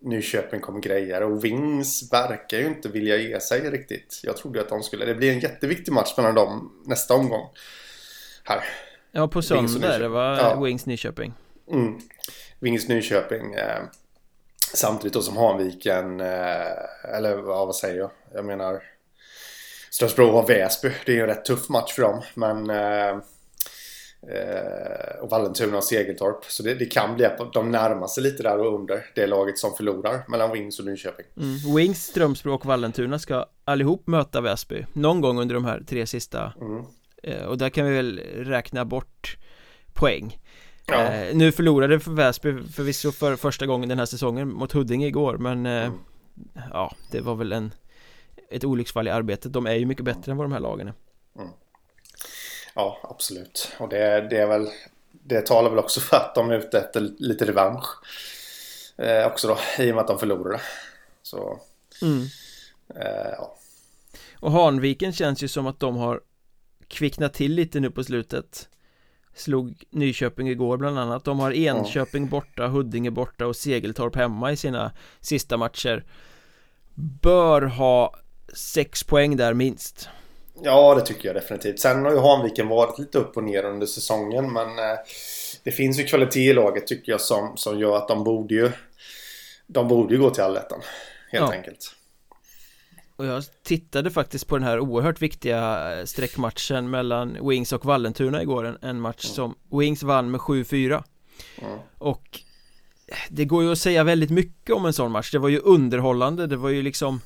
[0.00, 4.20] Nyköping kommer grejer och Wings verkar ju inte vilja ge sig riktigt.
[4.22, 5.04] Jag trodde att de skulle...
[5.04, 7.48] Det blir en jätteviktig match mellan dem nästa omgång.
[8.44, 8.64] Här.
[9.12, 10.30] Ja, på söndag det va?
[10.30, 10.50] Nyköping.
[10.50, 10.64] Ja.
[10.64, 11.34] Wings Nyköping
[11.72, 11.98] Mm.
[12.58, 13.54] Wings Nyköping.
[13.54, 13.82] Eh,
[14.74, 18.10] samtidigt då som Hanviken, eh, eller ja, vad säger jag?
[18.34, 18.82] Jag menar
[19.96, 20.90] Strömsbro har Väsby.
[21.06, 22.22] Det är ju en rätt tuff match för dem.
[22.34, 23.08] Men eh,
[24.36, 26.44] eh, och Vallentuna och Segeltorp.
[26.44, 29.58] Så det, det kan bli att de närmar sig lite där och under det laget
[29.58, 31.26] som förlorar mellan Wings och Nyköping.
[31.36, 31.76] mm.
[31.76, 36.52] Wings, Strömsbro och Vallentuna ska allihop möta Väsby Någon gång under de här tre sista
[36.60, 36.84] Mm.
[37.22, 39.36] Eh, Och där kan vi väl räkna bort
[39.94, 40.38] poäng
[40.86, 41.02] Ja.
[41.02, 45.36] eh, Nu förlorade för Väsby förvisso för första gången den här säsongen mot Huddinge igår
[45.38, 45.98] men eh, Mm.
[46.72, 47.74] Ja, det var väl en
[48.50, 50.94] Ett olycksfall i arbetet, de är ju mycket bättre än vad de här lagen är
[52.74, 53.72] Ja, absolut.
[53.78, 54.68] Och det, det är väl...
[55.12, 57.86] Det talar väl också för att de är ute efter lite revansch.
[58.96, 60.60] Eh, också då, i och med att de förlorade.
[61.22, 61.60] Så,
[62.02, 62.22] mm.
[62.94, 63.56] eh, ja.
[64.40, 66.20] Och Hanviken känns ju som att de har
[66.88, 68.68] kvicknat till lite nu på slutet
[69.34, 74.56] Slog Nyköping igår bland annat De har Enköping borta, Huddinge borta och Segeltorp hemma i
[74.56, 76.04] sina sista matcher
[76.94, 78.14] Bör ha
[78.54, 80.08] sex poäng där minst
[80.62, 81.80] Ja, det tycker jag definitivt.
[81.80, 84.96] Sen har ju Hanviken varit lite upp och ner under säsongen men eh,
[85.62, 88.70] det finns ju kvalitet i laget tycker jag som, som gör att de borde ju
[89.66, 90.80] de borde ju gå till allettan
[91.30, 91.52] helt ja.
[91.52, 91.92] enkelt.
[93.16, 98.42] Och jag tittade faktiskt på den här oerhört viktiga eh, streckmatchen mellan Wings och Vallentuna
[98.42, 99.34] igår En, en match mm.
[99.34, 101.02] som Wings vann med 7-4
[101.58, 101.78] mm.
[101.98, 102.40] Och
[103.28, 106.46] Det går ju att säga väldigt mycket om en sån match Det var ju underhållande,
[106.46, 107.20] det var ju liksom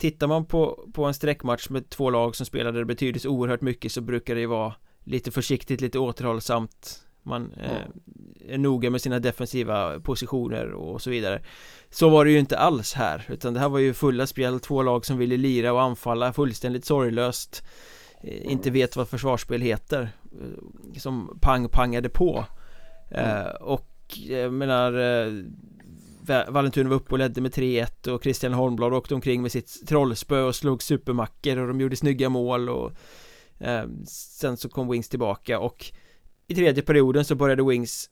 [0.00, 3.60] Tittar man på, på en streckmatch med två lag som spelade det betyder så oerhört
[3.60, 7.06] mycket så brukar det ju vara Lite försiktigt, lite återhållsamt.
[7.22, 11.42] Man eh, är noga med sina defensiva positioner och så vidare.
[11.90, 14.82] Så var det ju inte alls här Utan det här var ju fulla spel, två
[14.82, 17.62] lag som ville lira och anfalla fullständigt sorglöst.
[18.22, 20.08] Eh, Inte vet vad försvarsspel heter
[20.40, 22.44] eh, Som pang-pangade på.
[23.10, 23.46] Mm.
[23.46, 23.86] eh, Och
[24.28, 25.32] jag menar eh,
[26.48, 30.42] Vallentuna var uppe och ledde med 3-1 och Christian Holmblad åkte omkring med sitt trollspö
[30.42, 32.92] och slog supermacker och de gjorde snygga mål och
[33.58, 35.92] eh, Sen så kom Wings tillbaka och
[36.46, 38.10] I tredje perioden så började Wings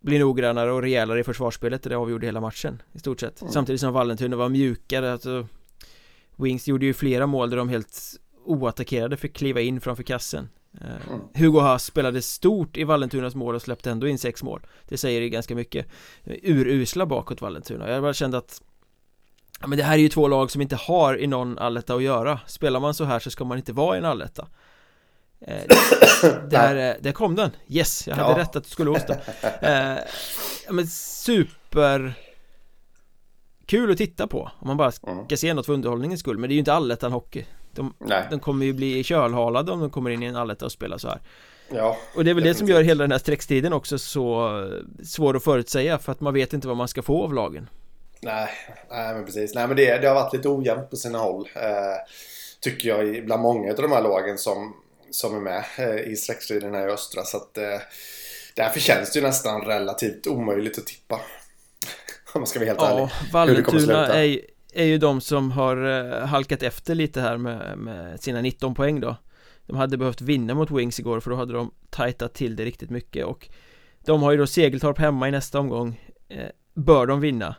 [0.00, 3.52] bli noggrannare och rejälare i försvarsspelet och det avgjorde hela matchen i stort sett mm.
[3.52, 5.46] Samtidigt som Vallentuna var mjukare alltså
[6.36, 10.48] Wings gjorde ju flera mål där de helt oattackerade fick kliva in framför kassen
[10.80, 11.20] mm.
[11.34, 14.66] Hugo Haas spelade stort i Vallentunas mål och släppte ändå in sex mål.
[14.88, 15.86] Det säger ju ganska mycket.
[16.24, 17.90] Urusla bakåt Vallentuna.
[17.90, 18.62] Jag bara kände att
[19.60, 22.02] ja, men det här är ju två lag som inte har i någon alletta att
[22.02, 22.40] göra.
[22.46, 24.48] Spelar man så här så ska man inte vara i en alletta.
[25.40, 25.62] Eh,
[26.50, 28.38] där, eh, där kom den, yes, jag hade ja.
[28.38, 29.14] rätt att du skulle hosta
[29.60, 29.98] eh,
[30.70, 32.14] men super
[33.66, 35.36] Kul att titta på om man bara ska mm.
[35.36, 36.38] se något för underhållningens skull.
[36.38, 37.94] Men det är ju inte allettan hockey de,
[38.30, 41.08] de kommer ju bli kölhalade om de kommer in i en alletta och spelar så
[41.08, 41.20] här
[41.72, 44.50] Ja Och det är väl det som gör hela den här streckstiden också så
[45.04, 47.68] svår att förutsäga för att man vet inte vad man ska få av lagen
[48.22, 48.48] Nej,
[48.90, 49.54] nej men precis.
[49.54, 51.48] Nej men det, det har varit lite ojämnt på sina håll.
[51.54, 51.96] Eh,
[52.60, 54.76] tycker jag bland många av de här lagen som,
[55.10, 57.24] som är med eh, i streckstriden här i östra.
[57.24, 57.80] Så att eh,
[58.54, 61.14] därför känns det ju nästan relativt omöjligt att tippa.
[62.32, 63.10] Om man ska vara helt ja, ärlig.
[63.32, 64.40] Vallentuna är,
[64.74, 69.00] är ju de som har eh, halkat efter lite här med, med, sina 19 poäng
[69.00, 69.16] då.
[69.66, 72.90] De hade behövt vinna mot Wings igår för då hade de tajtat till det riktigt
[72.90, 73.48] mycket och
[74.04, 76.00] De har ju då Segeltorp hemma i nästa omgång.
[76.28, 77.54] Eh, Bör de vinna?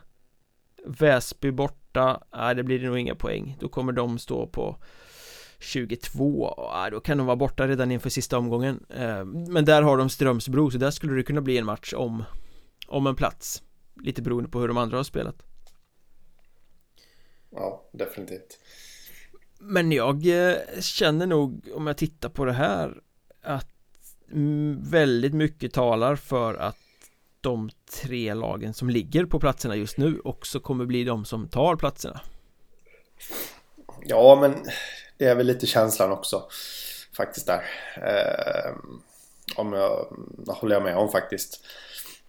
[0.86, 3.56] Väsby borta, nej det blir det nog inga poäng.
[3.60, 4.76] Då kommer de stå på
[5.58, 8.84] 22, nej, då kan de vara borta redan inför sista omgången.
[8.88, 12.24] Eh, Men där har de Strömsbro så där skulle det kunna bli en match om
[12.86, 13.62] Om en plats.
[14.02, 15.51] Lite beroende på hur de andra har spelat
[17.54, 18.58] ja, definitivt.
[19.58, 23.00] Men jag eh, känner nog, om jag tittar på det här,
[23.42, 23.68] att
[24.78, 26.76] väldigt mycket talar för att
[27.40, 27.70] de
[28.02, 32.20] tre lagen som ligger på platserna just nu också kommer bli de som tar platserna.
[34.04, 34.54] Ja, men
[35.18, 36.48] det är väl lite känslan också
[37.16, 37.62] faktiskt där.
[37.96, 38.72] Eh,
[39.56, 40.06] om jag,
[40.46, 41.64] håller jag med om faktiskt.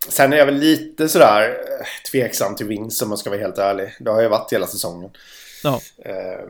[0.10, 3.58] Sen är jag väl lite sådär eh, tveksam till vinst om man ska vara helt
[3.58, 3.96] ärlig.
[4.00, 5.12] Det har jag varit hela säsongen.
[5.64, 5.82] Ja.
[5.98, 6.48] Eh,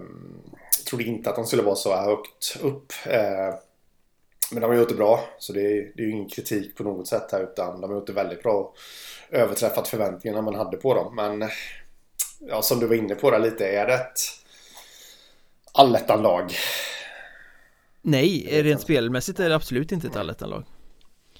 [0.89, 2.93] trodde inte att de skulle vara så här högt upp.
[3.05, 3.55] Eh,
[4.51, 5.29] men de har gjort det bra.
[5.39, 7.43] Så det är, det är ju ingen kritik på något sätt här.
[7.43, 8.73] Utan de har gjort det väldigt bra.
[9.29, 11.15] Överträffat förväntningarna man hade på dem.
[11.15, 11.49] Men
[12.39, 13.67] ja, som du var inne på där lite.
[13.67, 14.19] Är det ett
[15.71, 16.53] allettan-lag?
[18.01, 20.63] Nej, rent spelmässigt är det absolut inte ett allettan-lag.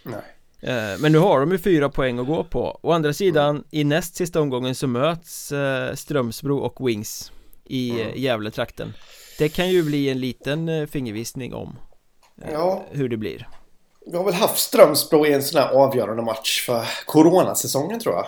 [0.03, 0.23] Nej.
[0.63, 2.79] Eh, men nu har de ju fyra poäng att gå på.
[2.81, 7.31] Å andra sidan i näst sista omgången så möts eh, Strömsbro och Wings
[7.65, 8.13] I mm.
[8.15, 8.93] Gävle-trakten.
[9.37, 11.75] Det kan ju bli en liten fingervisning om
[12.51, 12.83] ja.
[12.91, 13.49] hur det blir.
[14.05, 18.25] Vi har väl haft Strömsbro i en sån här avgörande match för coronasäsongen tror jag.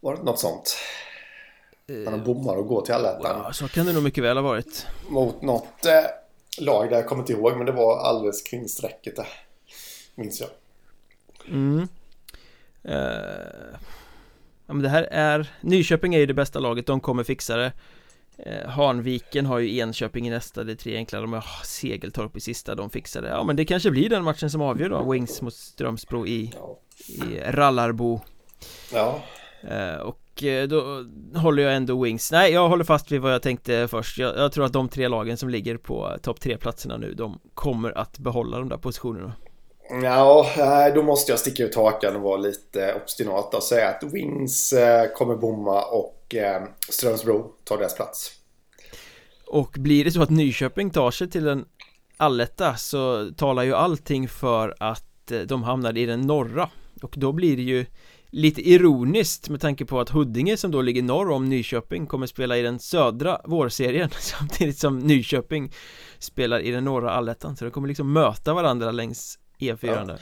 [0.00, 0.76] Var det något sånt?
[1.86, 4.44] När de bommar och går till allettan ja, Så kan det nog mycket väl ha
[4.44, 4.86] varit.
[5.08, 9.16] Mot något eh, lag där jag kommer inte ihåg men det var alldeles kring strecket
[9.16, 9.26] där
[10.14, 10.48] Minns jag
[11.50, 11.88] Mm.
[12.88, 13.78] Uh,
[14.66, 17.72] ja, men det här är Nyköping är ju det bästa laget, de kommer fixa det.
[18.46, 22.40] Uh, Hanviken har ju Enköping i nästa, det är tre enkla, de har Segeltorp i
[22.40, 23.28] sista, de fixar det.
[23.28, 26.52] Ja men det kanske blir den matchen som avgör då, Wings mot Strömsbro i,
[27.08, 28.20] i Rallarbo.
[28.92, 29.22] Ja.
[29.64, 30.00] Uh,
[30.38, 32.32] Och då håller jag ändå Wings.
[32.32, 34.18] Nej, jag håller fast vid vad jag tänkte först.
[34.18, 37.40] Jag, jag tror att de tre lagen som ligger på topp tre platserna nu De
[37.54, 39.32] kommer att behålla de där positionerna
[39.90, 40.46] Ja,
[40.94, 45.12] då måste jag sticka ut hakan och vara lite obstinat och säga att Wings eh,
[45.12, 48.32] kommer bomma och eh, Strömsbro tar deras plats.
[49.46, 51.64] Och blir det så att Nyköping tar sig till en
[52.16, 56.70] alletta så talar ju allting för att eh, de hamnar i den norra
[57.02, 57.86] och då blir det ju
[58.30, 62.58] lite ironiskt med tanke på att Huddinge som då ligger norr om Nyköping kommer spela
[62.58, 65.72] i den södra vårserien samtidigt som Nyköping
[66.18, 70.04] spelar i den norra allettan så de kommer liksom möta varandra längs E4 ja.
[70.04, 70.20] där.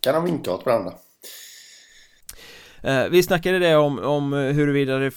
[0.00, 0.92] Kan de vinka åt varandra?
[2.82, 5.10] Eh, vi snackade det om, om huruvida det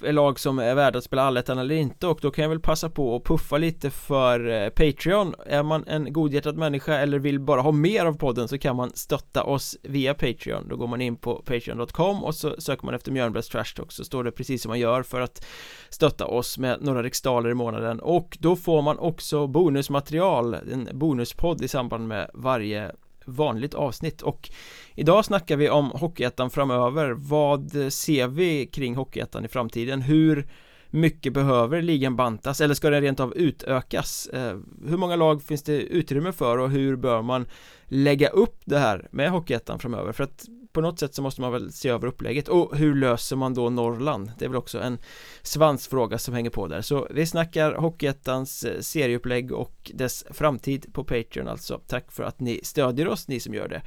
[0.00, 2.90] lag som är värda att spela allettan eller inte och då kan jag väl passa
[2.90, 5.34] på att puffa lite för eh, Patreon.
[5.46, 8.90] Är man en godhjärtad människa eller vill bara ha mer av podden så kan man
[8.94, 10.68] stötta oss via Patreon.
[10.68, 14.04] Då går man in på patreon.com och så söker man efter Mjölnbergs Trash Talk så
[14.04, 15.46] står det precis som man gör för att
[15.88, 18.00] stötta oss med några riksdaler i månaden.
[18.00, 22.92] Och då får man också bonusmaterial, en bonuspodd i samband med varje
[23.26, 24.50] vanligt avsnitt och
[24.94, 30.48] idag snackar vi om Hockeyettan framöver vad ser vi kring Hockeyettan i framtiden hur
[30.90, 34.26] mycket behöver ligan bantas eller ska den rent av utökas?
[34.26, 37.46] Eh, hur många lag finns det utrymme för och hur bör man
[37.84, 40.12] lägga upp det här med Hockeyettan framöver?
[40.12, 42.48] För att på något sätt så måste man väl se över upplägget.
[42.48, 44.32] Och hur löser man då Norrland?
[44.38, 44.98] Det är väl också en
[45.42, 46.82] svansfråga som hänger på där.
[46.82, 51.80] Så vi snackar Hockeyettans eh, serieupplägg och dess framtid på Patreon alltså.
[51.86, 53.82] Tack för att ni stödjer oss, ni som gör det.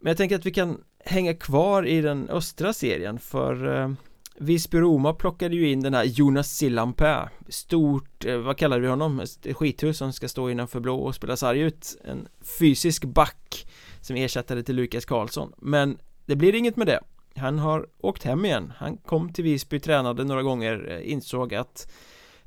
[0.00, 3.90] Men jag tänker att vi kan hänga kvar i den östra serien för eh,
[4.40, 9.20] Visby-Roma plockade ju in den här Jonas Sillanpää Stort, eh, vad kallar vi honom?
[9.20, 11.96] Ett skithus som ska stå innanför blå och spela sarg ut.
[12.04, 13.66] En fysisk back
[14.08, 17.00] som ersättare till Lukas Karlsson men det blir inget med det
[17.36, 21.92] han har åkt hem igen han kom till Visby, tränade några gånger, eh, insåg att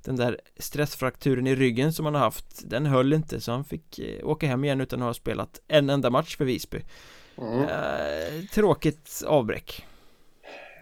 [0.04, 4.00] den där stressfrakturen i ryggen som han har haft den höll inte så han fick
[4.00, 6.82] eh, åka hem igen utan att ha spelat en enda match för Visby
[7.38, 7.60] mm.
[7.60, 9.86] eh, tråkigt avbräck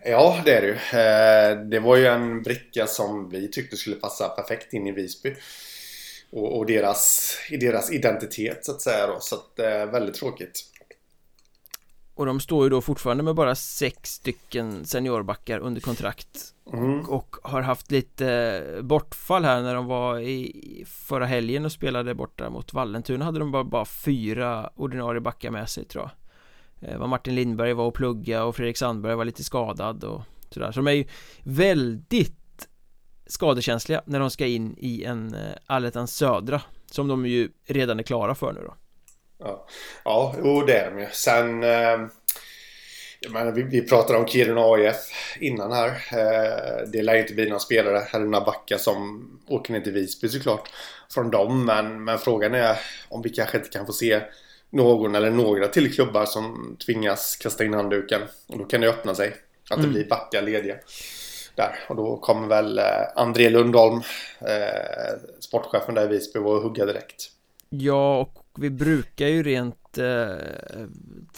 [0.06, 1.00] Ja, det är det ju.
[1.00, 5.36] Eh, det var ju en bricka som vi tyckte skulle passa perfekt in i Visby.
[6.32, 9.18] Och, och deras, i deras identitet så att säga då.
[9.20, 10.66] Så att det är väldigt tråkigt.
[12.20, 17.00] Och de står ju då fortfarande med bara sex stycken seniorbackar under kontrakt mm.
[17.00, 22.50] och, har haft lite bortfall här när de var i förra helgen och spelade borta
[22.50, 26.10] mot Vallentuna hade de bara, bara fyra ordinarie backar med sig tror
[26.80, 30.22] jag eh, var Martin Lindberg var och plugga och Fredrik Sandberg var lite skadad och
[30.50, 31.06] sådär så de är ju
[31.44, 32.39] väldigt
[33.30, 36.62] skadekänsliga när de ska in i en eh, Allettans södra
[36.92, 38.74] som de ju redan är klara för nu då
[39.40, 39.68] Ja,
[40.04, 41.08] ja jo, det är de ju.
[41.12, 41.64] Sen...
[41.64, 42.00] Eh,
[43.22, 44.96] jag menar, vi, vi pratade om Kiruna AIF
[45.40, 45.88] innan här.
[45.90, 49.94] Eh, det lär ju inte bli några spelare eller några backar som åker ner till
[49.94, 50.70] Visby såklart.
[51.14, 52.78] Från dem, men, men frågan är
[53.10, 54.22] om vi kanske inte kan få se
[54.70, 58.22] någon eller några till klubbar som tvingas kasta in handduken.
[58.48, 59.36] Och då kan det öppna sig.
[59.70, 59.94] Att det mm.
[59.94, 60.76] blir backar lediga.
[61.60, 61.80] Där.
[61.88, 62.84] Och då kommer väl eh,
[63.16, 64.02] André Lundholm,
[64.42, 67.32] eh, sportchefen där i Visby, vara hugga direkt.
[67.70, 70.36] Ja, och vi brukar ju rent eh,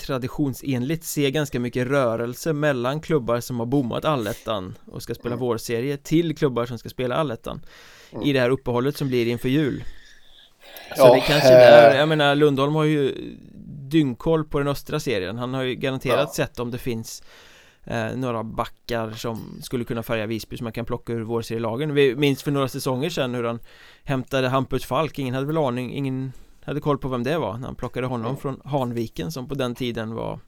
[0.06, 5.40] traditionsenligt se ganska mycket rörelse mellan klubbar som har bommat allettan och ska spela mm.
[5.40, 7.66] vårserie till klubbar som ska spela allettan
[8.12, 8.24] mm.
[8.24, 9.84] i det här uppehållet som blir inför jul.
[10.96, 13.16] Så ja, det kanske där, jag menar Lundholm har ju
[13.90, 16.46] dyngkoll på den östra serien Han har ju garanterat ja.
[16.46, 17.24] sett om det finns
[17.84, 22.15] eh, några backar som skulle kunna färga Visby som man kan plocka ur vårserielagen Vi
[22.15, 23.60] minns för några säsonger sedan hur han
[24.04, 27.65] hämtade Hampus Falk, ingen hade väl aning, ingen hade koll på vem det var när
[27.65, 30.39] han plockade honom från Hanviken som på den tiden var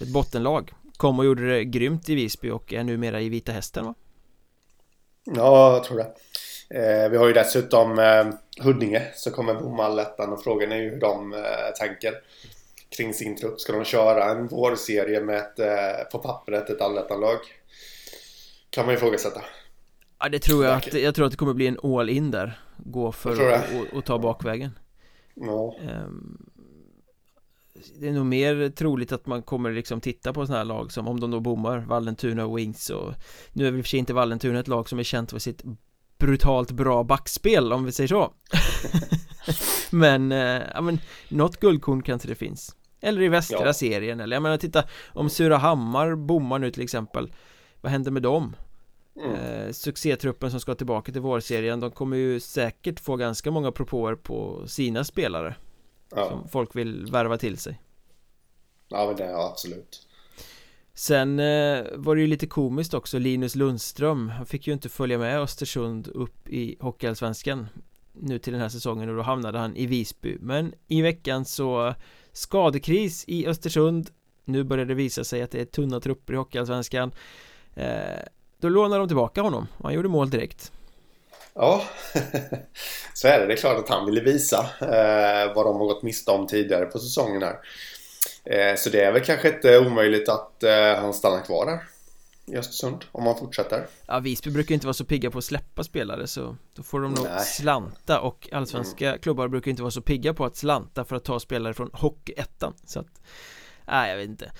[0.00, 0.72] ett bottenlag.
[0.96, 3.94] Kom och gjorde det grymt i Visby och är numera i Vita Hästen va?
[5.24, 6.14] Ja, jag tror det.
[6.70, 8.26] Eh, Vi har ju dessutom eh,
[8.64, 11.40] Huddinge som kommer bomma allettan och frågan är ju hur de eh,
[11.80, 12.14] tänker
[12.96, 13.60] kring sin trupp.
[13.60, 17.38] Ska de köra en vårserie med ett, eh, på pappret ett allettanlag?
[18.70, 19.40] Kan man ju ifrågasätta.
[20.20, 22.60] Ja det tror jag att, jag tror att det kommer bli en all in där.
[22.76, 23.52] Gå för
[23.98, 24.78] att ta bakvägen.
[25.34, 25.76] Ja.
[25.82, 26.46] Ehm,
[28.00, 31.08] Det är nog mer troligt att man kommer liksom titta på sådana här lag som
[31.08, 31.78] om de då bommar.
[31.78, 33.14] Vallentuna och Wings och
[33.52, 35.62] Nu är väl för sig inte Vallentuna ett lag som är känt för sitt
[36.18, 38.32] brutalt bra backspel om vi säger så.
[39.90, 40.98] Men, eh, ja men
[41.28, 43.72] Något guldkorn kanske det finns Eller i västra ja.
[43.72, 47.32] serien eller jag menar titta Om Surahammar bommar nu till exempel
[47.80, 48.56] Vad händer med dem?
[49.16, 49.34] Mm.
[49.34, 54.14] Eh, succétruppen som ska tillbaka till vårserien De kommer ju säkert få ganska många propåer
[54.14, 55.54] på sina spelare
[56.10, 56.28] ja.
[56.28, 57.80] Som folk vill värva till sig
[58.88, 60.04] Ja men det är absolut
[60.94, 65.18] Sen eh, var det ju lite komiskt också Linus Lundström Han fick ju inte följa
[65.18, 67.68] med Östersund upp i Hockeyallsvenskan
[68.12, 71.94] Nu till den här säsongen och då hamnade han i Visby Men i veckan så
[72.38, 74.10] Skadekris i Östersund.
[74.44, 77.12] Nu börjar det visa sig att det är tunna trupper i Hockeyallsvenskan.
[77.74, 78.22] Eh,
[78.60, 79.66] då lånar de tillbaka honom.
[79.78, 80.72] Och Han gjorde mål direkt.
[81.54, 81.82] Ja,
[83.14, 83.46] så är det.
[83.46, 86.86] Det är klart att han ville visa eh, vad de har gått miste om tidigare
[86.86, 87.58] på säsongen här.
[88.44, 91.80] Eh, så det är väl kanske inte omöjligt att eh, han stannar kvar där
[92.48, 93.86] i Östersund om han fortsätter.
[94.06, 97.14] Ja, Visby brukar inte vara så pigga på att släppa spelare så då får de
[97.14, 97.44] nog Nej.
[97.44, 99.20] slanta och allsvenska Mm.
[99.20, 102.74] klubbar brukar inte vara så pigga på att slanta för att ta spelare från Hockeyettan
[102.84, 103.22] så att
[103.86, 104.52] Nej, jag vet inte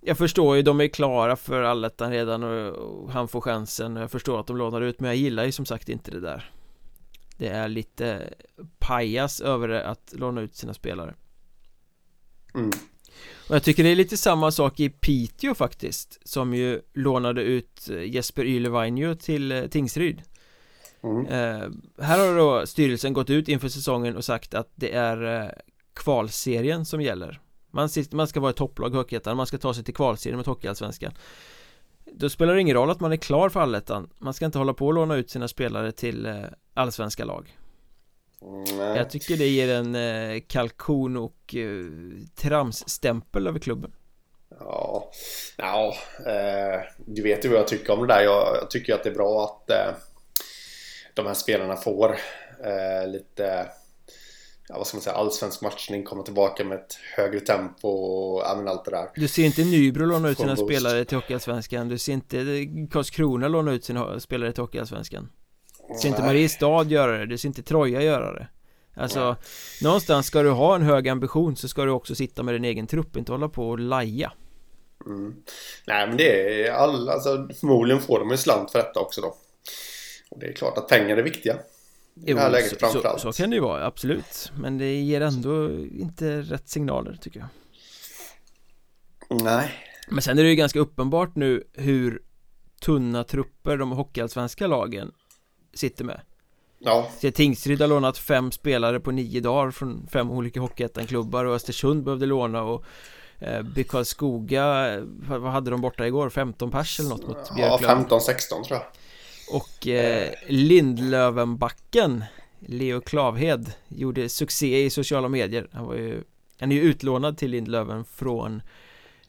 [0.00, 4.02] Jag förstår ju, de är klara för allettan redan och, och han får chansen och
[4.02, 6.50] jag förstår att de lånar ut men jag gillar ju som sagt inte det där
[7.36, 8.34] Det är lite
[8.78, 11.14] pajas över det att låna ut sina spelare
[12.54, 12.70] Mm.
[13.48, 17.90] Och jag tycker det är lite samma sak i Piteå faktiskt Som ju lånade ut
[17.90, 20.22] eh, Jesper Ylevainio till eh, Tingsryd.
[21.02, 21.26] Mm.
[21.26, 21.68] eh,
[22.04, 25.50] Här har då styrelsen gått ut inför säsongen och sagt att det är eh,
[25.94, 27.40] kvalserien som gäller.
[27.70, 30.36] Man, sitter, man ska vara ett topplag i Hockeyettan, man ska ta sig till kvalserien
[30.36, 31.12] med Hockeyallsvenskan.
[32.12, 34.10] Då spelar det ingen roll att man är klar för allettan.
[34.18, 36.34] Man ska inte hålla på och låna ut sina spelare till eh,
[36.74, 37.57] allsvenska lag
[38.40, 38.96] Nej.
[38.96, 41.86] Jag tycker det ger en eh, kalkon och eh,
[42.36, 43.92] tramsstämpel över klubben
[44.60, 45.10] Ja,
[45.56, 45.94] ja
[46.26, 48.22] eh, du vet ju vad jag tycker om det där.
[48.22, 49.94] Jag, jag tycker att det är bra att eh,
[51.14, 52.18] de här spelarna får
[52.64, 53.66] eh, lite,
[54.68, 58.64] ja, vad ska man säga, allsvensk matchning, komma tillbaka med ett högre tempo och ja,
[58.68, 59.08] allt det där.
[59.14, 60.72] Du ser inte Nybro låna ut sina boost.
[60.74, 62.36] spelare till Hockeyallsvenskan Du ser inte
[62.90, 65.28] Karlskrona låna ut sina spelare till Hockeyallsvenskan
[65.88, 66.22] Du ser inte.
[66.22, 68.48] Mariestad göra det, du ser inte Troja göra det
[68.94, 69.36] Alltså, Nej.
[69.82, 72.86] någonstans ska du ha en hög ambition så ska du också sitta med din egen
[72.86, 74.32] trupp, inte hålla på och laja
[75.06, 75.34] Mm.
[75.86, 79.34] Nej, men det är alla, alltså förmodligen får de en slant för detta också då.
[80.30, 81.56] Och det är klart att pengar är viktiga.
[82.26, 83.20] I det här läget så, så, framförallt.
[83.20, 87.48] så kan det ju vara, absolut Men det ger ändå inte rätt signaler tycker jag
[89.42, 89.70] Nej.
[90.08, 92.22] Men sen är det ju ganska uppenbart nu hur
[92.80, 95.12] tunna trupper de hockeyallsvenska lagen
[95.78, 96.20] sitter med
[96.78, 101.54] Ja, Så Tingsryd har lånat fem spelare på nio dagar från fem olika Hockeyettan-klubbar och
[101.54, 102.84] Östersund behövde låna och
[103.38, 104.96] eh, BK Skoga,
[105.28, 106.30] vad hade de borta igår?
[106.30, 108.82] 15 pers eller något mot ja Björklöven 15-16 tror jag.
[109.60, 112.24] Och eh, Lindlövenbacken
[112.58, 116.24] Leo Klavhed gjorde succé i sociala medier Han var ju
[116.60, 118.62] Han är ju utlånad till Lindlöven från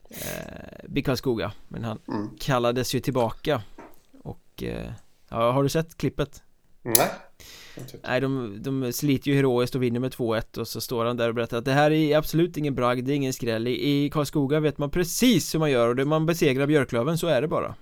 [0.10, 2.30] eh, BK Skoga Men han Mm.
[2.40, 3.62] kallades ju tillbaka
[4.24, 4.92] Och eh,
[5.30, 6.44] Ja, har du sett klippet?
[6.82, 7.10] Nej.
[8.08, 11.30] Nej, de, de sliter ju heroiskt och vinner med 2-1 och så står han där
[11.30, 14.10] och berättar att det här är absolut ingen bragd, det är ingen skräll I, i
[14.10, 17.48] Karlskoga vet man precis hur man gör och det man besegrar Björklöven, så är det
[17.48, 17.76] bara.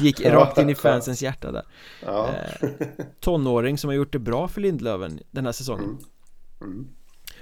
[0.00, 1.62] Gick rakt in i fansens hjärta där
[2.02, 2.28] Ja.
[2.60, 2.68] eh,
[3.20, 5.84] Tonåring som har gjort det bra för Lindlöven den här säsongen
[6.60, 6.72] Mm.
[6.72, 6.88] Mm.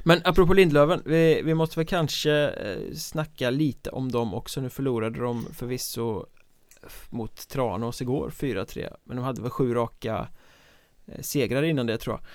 [0.05, 4.71] Men apropå Lindlöven, vi, vi måste väl kanske eh, snacka lite om dem också Nu
[4.71, 6.27] förlorade de förvisso
[7.11, 10.29] mot Tranås igår 4-3 Men de hade väl sju raka
[11.07, 12.27] eh, segrar innan det tror jag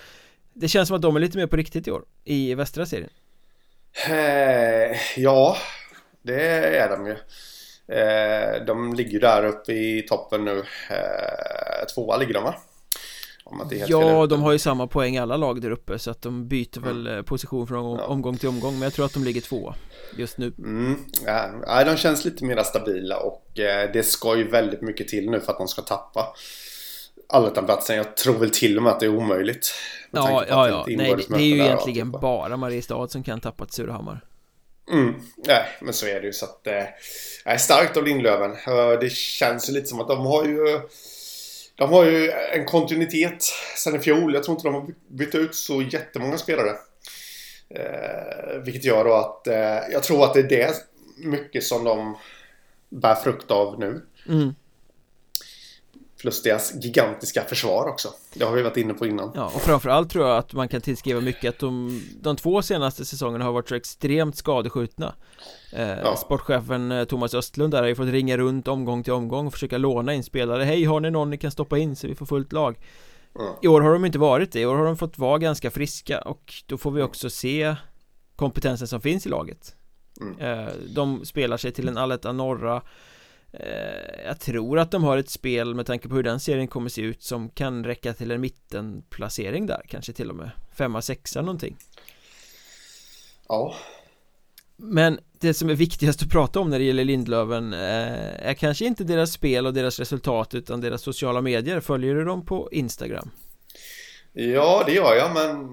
[0.54, 3.10] Det känns som att de är lite mer på riktigt i år I västra serien
[4.10, 5.58] eh, ja,
[6.22, 7.16] det är de ju.
[7.96, 10.64] Eh, de ligger där uppe i toppen nu.
[11.94, 12.56] Tvåa ligger de va?
[13.52, 16.00] Om jag inte är helt Ja, de har ju samma poäng alla lag där uppe
[16.00, 18.06] Så att de byter väl eh, position från Ja.
[18.06, 19.76] omgång till omgång Men jag tror att de ligger tvåa
[20.18, 20.96] just nu Mm,
[21.66, 25.40] ja, de känns lite mer stabila och eh, det ska ju väldigt mycket till nu
[25.40, 26.34] för att de ska tappa
[27.30, 27.98] allettan-platsen.
[27.98, 29.74] Jag tror väl till och med att det är omöjligt.
[30.12, 33.40] Ja, ja, att ja, nej det, det är ju och egentligen bara Mariestad som kan
[33.40, 34.22] tappa till Surahammar
[34.92, 35.14] Mm,
[35.48, 36.68] nej, men så är det ju så att...
[36.68, 38.52] Eh, starkt av Lindlöven.
[39.00, 40.80] Det känns ju lite som att de har ju...
[41.78, 43.44] De har ju en kontinuitet
[43.78, 44.34] sen i fjol.
[44.34, 46.72] Jag tror inte de har bytt ut så jättemånga spelare.
[47.70, 49.48] Eh, vilket gör då att...
[49.48, 50.76] Eh, jag tror att det är det
[51.18, 52.18] mycket som de
[52.90, 54.02] bär frukt av nu.
[54.30, 54.56] mm.
[56.22, 58.10] Plus deras gigantiska försvar också.
[58.34, 59.32] Det har vi varit inne på innan.
[59.36, 63.06] Ja, och framförallt tror jag att man kan tillskriva mycket att de, de två senaste
[63.06, 65.16] säsongerna har varit så extremt skadeskjutna
[65.74, 66.16] eh, Ja.
[66.16, 69.78] Sportchefen eh, Thomas Östlund där har ju fått ringa runt omgång till omgång och försöka
[69.78, 72.54] låna in spelare Hej, har ni någon ni kan stoppa in så vi får fullt
[72.54, 72.80] lag?
[73.40, 73.52] Mm.
[73.62, 76.22] I år har de inte varit det, i år har de fått vara ganska friska
[76.22, 77.76] och då får vi också se
[78.36, 79.74] kompetensen som finns i laget
[80.22, 80.40] Mm.
[80.40, 82.82] eh, De spelar sig till en allettan norra
[84.26, 87.02] Jag tror att de har ett spel med tanke på hur den serien kommer se
[87.02, 91.78] ut som kan räcka till en mittenplacering där kanske till och med Femma, sexa någonting
[93.50, 93.76] Ja.
[94.76, 98.86] Men det som är viktigast att prata om när det gäller Lindlöven eh, är kanske
[98.86, 103.32] inte deras spel och deras resultat utan deras sociala medier Följer du dem på Instagram?
[104.34, 105.70] ja, det gör jag, men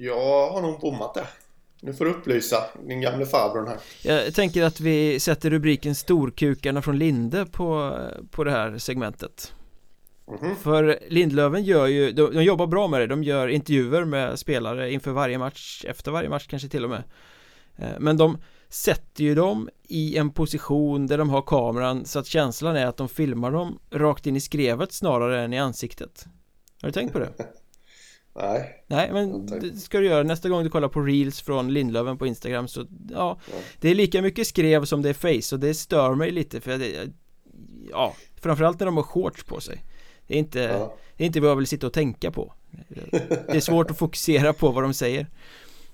[0.00, 1.26] jag har nog bommat det.
[1.82, 2.56] Nu får du upplysa
[2.86, 3.78] din gamle farbror här.
[4.02, 7.98] Jag tänker att vi sätter rubriken Storkukarna från Linde på,
[8.30, 9.52] på det här segmentet
[10.42, 10.56] Mhm.
[10.56, 14.92] För Lindlöven gör ju, de, de jobbar bra med det, de gör intervjuer med spelare
[14.92, 17.02] inför varje match, efter varje match kanske till och med
[17.76, 22.26] Eh, men de sätter ju dem i en position där de har kameran så att
[22.26, 26.26] känslan är att de filmar dem rakt in i skrevet snarare än i ansiktet
[26.82, 27.28] Har du tänkt på det?
[28.34, 28.84] Nej.
[28.86, 30.22] Nej men det ska du göra.
[30.22, 32.80] Nästa gång du kollar på reels från Lindlöven på Instagram så
[33.10, 33.56] ja, ja.
[33.80, 36.78] Det är lika mycket skrev som det är face och det stör mig lite för
[36.78, 37.12] det,
[37.90, 39.84] Ja, framförallt när de har shorts på sig.
[40.26, 40.96] Det är inte, ja.
[41.16, 42.54] det är inte vad jag vill sitta och tänka på.
[43.46, 45.26] Det är svårt att fokusera på vad de säger.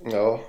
[0.04, 0.40] Ja.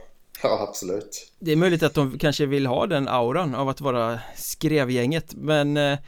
[0.43, 1.31] Ja, absolut.
[1.39, 5.77] Det är möjligt att de kanske vill ha den auran av att vara skrevgänget men
[5.77, 5.99] eh,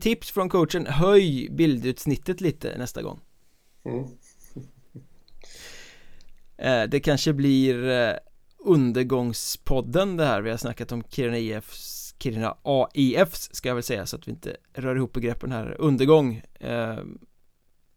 [0.00, 3.20] Tips från coachen, höj bildutsnittet lite nästa gång.
[3.84, 4.04] Mm
[6.58, 8.12] eh, Det kanske blir eh,
[8.58, 10.40] undergångspodden det här.
[10.42, 14.32] Vi har snackat om Kiruna IFs Kiruna AIFs ska jag väl säga så att vi
[14.32, 15.76] inte rör ihop begreppen här.
[15.78, 16.98] Undergång eh,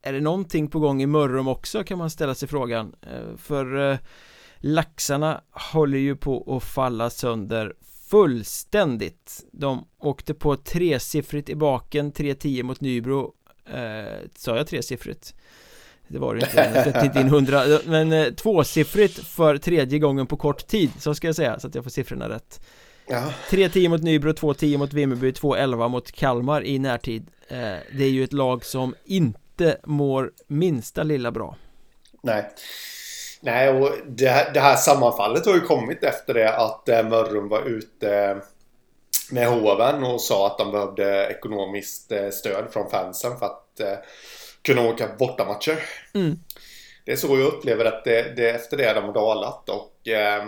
[0.01, 2.95] Är det någonting på gång i Mörrum också kan man ställa sig frågan.
[3.01, 3.97] Eh, För eh,
[4.57, 7.73] Laxarna håller ju på att falla sönder
[8.09, 9.45] fullständigt.
[9.51, 13.33] De åkte på tresiffrigt i baken 3-10 mot Nybro.
[13.65, 15.35] Eh, Sa jag tresiffrigt?
[16.09, 20.37] Det var det inte, jag inte in hundra Men eh, tvåsiffrigt för tredje gången på
[20.37, 22.61] kort tid Så ska jag säga så att jag får siffrorna rätt.
[23.07, 23.33] Ja.
[23.49, 27.27] 3-10 mot Nybro, 2-10 mot Vimmerby, 2-11 mot Kalmar i närtid.
[27.47, 27.57] Eh,
[27.97, 31.55] Det är ju ett lag som inte mår minsta lilla bra.
[32.23, 32.49] Nej.
[33.41, 37.49] Nej, och det här, det här sammanfallet har ju kommit efter det att eh, Mörrum
[37.49, 38.37] var ute
[39.31, 43.93] med hoven och sa att de behövde ekonomiskt eh, stöd från fansen för att eh,
[44.61, 45.83] kunna åka bortamatcher.
[46.13, 46.39] Mm.
[47.05, 50.43] Det är så jag upplever att det, det efter det de har dalat och eh,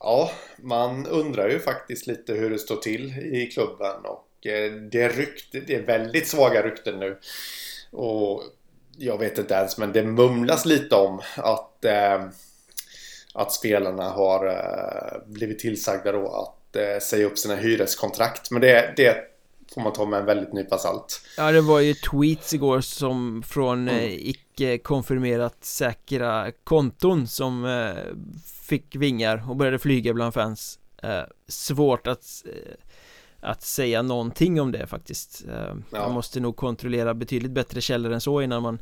[0.00, 5.08] ja, man undrar ju faktiskt lite hur det står till i klubben och eh, det,
[5.08, 7.18] rykt, det är väldigt svaga rykten nu.
[7.90, 8.42] Och
[8.98, 12.26] jag vet inte ens, men det mumlas lite om att, eh,
[13.34, 18.50] att spelarna har eh, blivit tillsagda då att eh, säga upp sina hyreskontrakt.
[18.50, 19.35] Men det, det
[19.76, 21.20] får man ta med en väldigt nypa salt.
[21.36, 24.00] Ja, det var ju tweets igår som från mm.
[24.00, 28.14] eh, icke konfirmerat säkra konton som eh,
[28.62, 30.78] fick vingar och började flyga bland fans.
[31.02, 32.44] Eh, svårt att
[33.40, 35.74] att säga någonting om det faktiskt ja.
[35.90, 38.78] Man måste nog kontrollera betydligt bättre källor än så innan man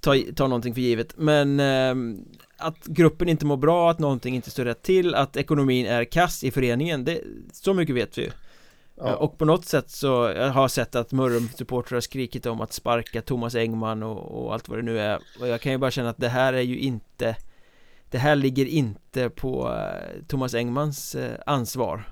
[0.00, 1.94] tar, tar någonting för givet Men eh,
[2.56, 6.44] att gruppen inte mår bra, att någonting inte står rätt till, att ekonomin är kass
[6.44, 7.20] i föreningen det,
[7.52, 8.30] Så mycket vet vi ju
[8.96, 9.08] ja.
[9.08, 12.60] Eh, och på något sätt så, jag har sett att Mörrum supportrar har skrikit om
[12.60, 15.78] att sparka Thomas Engman och, och allt vad det nu är Och jag kan ju
[15.78, 17.36] bara känna att det här är ju inte
[18.10, 19.80] Det här ligger inte på
[20.28, 21.16] Thomas Engmans
[21.46, 22.04] ansvar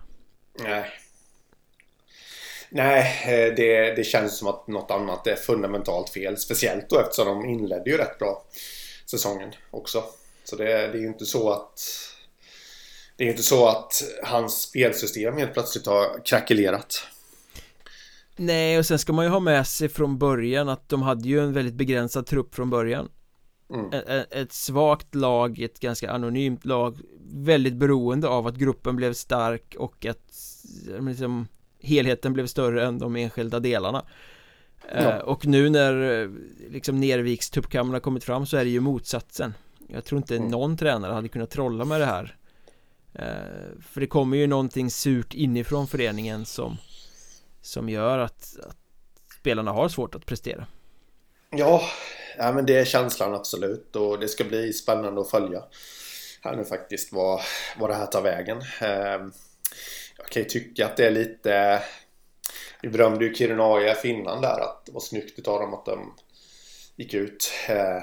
[0.62, 0.85] Nej
[2.74, 6.37] Nej, eh, det, det känns som att något annat är fundamentalt fel.
[6.37, 8.45] Speciellt då eftersom de inledde ju rätt bra
[9.11, 10.05] säsongen också.
[10.45, 11.80] Så det, det är ju inte så att
[13.16, 17.06] det är inte så att hans spelsystem helt plötsligt har krackelerat.
[18.36, 21.40] Nej, och sen ska man ju ha med sig från början att de hade ju
[21.40, 23.08] en väldigt begränsad trupp från början.
[23.74, 23.92] Mm.
[23.92, 26.98] Ett, ett svagt lag, ett ganska anonymt lag
[27.34, 30.32] Väldigt beroende av att gruppen blev stark och att
[31.00, 31.48] liksom,
[31.80, 34.04] helheten blev större än de enskilda delarna
[34.94, 35.22] ja.
[35.22, 36.30] Och nu när eh,
[36.70, 39.54] liksom Nerviks tuppkammarna kommit fram så är det ju motsatsen
[39.88, 40.48] Jag tror inte mm.
[40.48, 42.36] någon tränare hade kunnat trolla med det här
[43.14, 46.76] Eh, för det kommer ju någonting surt inifrån föreningen som
[47.60, 48.76] Som gör att, att
[49.40, 50.66] spelarna har svårt att prestera
[51.50, 51.82] Ja,
[52.38, 55.62] ja men det är känslan absolut och det ska bli spännande att följa
[56.42, 57.40] här nu faktiskt vad,
[57.78, 58.62] vad det här tar vägen.
[58.80, 59.32] Ehm,
[60.16, 61.82] jag kan ju tycka att det är lite...
[62.82, 66.14] Vi berömde ju Kiruna AIF innan där att det var snyggt utav dem att de
[66.96, 67.52] gick ut.
[67.68, 68.02] Eh,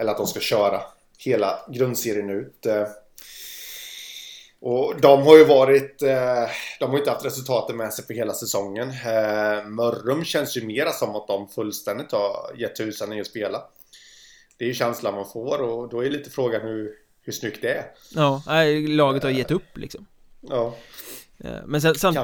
[0.00, 0.82] eller att de ska köra
[1.18, 2.66] hela grundserien ut.
[2.66, 2.86] Eh,
[4.62, 6.02] Eh, och de har ju varit...
[6.02, 6.48] Eh,
[6.80, 8.88] de har inte haft resultaten med sig på hela säsongen.
[9.66, 13.62] Mörrum känns ju mera som att de fullständigt har gett tusan i att spela.
[14.58, 16.92] Det är ju känslan man får och då är lite frågan hur,
[17.22, 17.84] hur snyggt det är.
[18.14, 18.42] Ja,
[18.88, 20.06] laget har gett upp liksom.
[20.40, 20.74] Ja.
[21.44, 22.18] Eh, men sen, samt,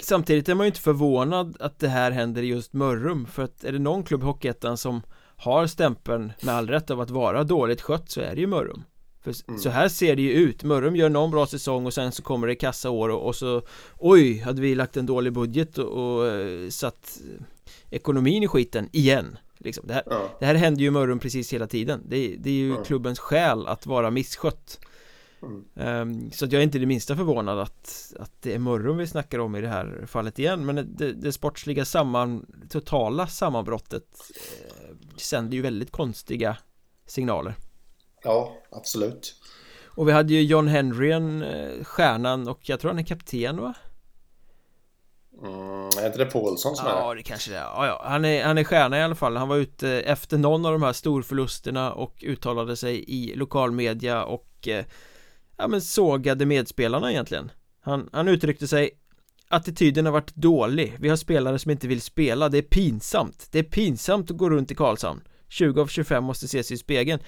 [0.00, 3.64] samtidigt är man ju inte förvånad att det här händer i just Mörrum För att
[3.64, 5.02] är det någon klubb i Hockeyettan som
[5.36, 8.84] har stämpeln med all rätt av att vara dåligt skött så är det ju Mörrum
[9.26, 9.60] För mm.
[9.60, 12.46] så här ser det ju ut Mörrum gör någon bra säsong och sen så kommer
[12.46, 13.62] det kassaår och, och så
[13.98, 17.20] Oj, hade vi lagt en dålig budget och, och uh, satt
[17.90, 19.86] ekonomin i skiten igen liksom.
[19.86, 20.36] det, här, ja.
[20.40, 22.84] det här händer ju Mörrum precis hela tiden Det, det är ju ja.
[22.84, 24.80] klubbens skäl att vara misskött
[25.42, 26.30] Mm.
[26.30, 29.56] Så jag är inte det minsta förvånad att, att det är Mörrum vi snackar om
[29.56, 35.62] i det här fallet igen Men det, det sportsliga samman, totala sammanbrottet eh, sänder ju
[35.62, 36.56] väldigt konstiga
[37.06, 37.54] signaler
[38.26, 39.34] Ja, absolut
[39.86, 43.74] Och vi hade ju John Henryen, eh, stjärnan och jag tror han är kapten va?
[45.42, 47.02] Mm, är inte det Paulsson som ja, är det?
[47.02, 47.62] Ja, det kanske det är.
[47.62, 48.02] Ja, ja.
[48.04, 48.44] Han, är.
[48.44, 49.36] Han är stjärna i alla fall.
[49.36, 54.68] Han var ute efter någon av de här storförlusterna och uttalade sig i lokalmedia och
[54.68, 54.84] eh,
[55.56, 57.50] ja, men sågade medspelarna egentligen.
[57.80, 58.90] Han, han uttryckte sig
[59.48, 60.96] Attityden har varit dålig.
[60.98, 62.48] Vi har spelare som inte vill spela.
[62.48, 63.48] Det är pinsamt.
[63.50, 65.20] Det är pinsamt att gå runt i Karlshamn.
[65.48, 67.20] 20 av 25 måste ses i spegeln.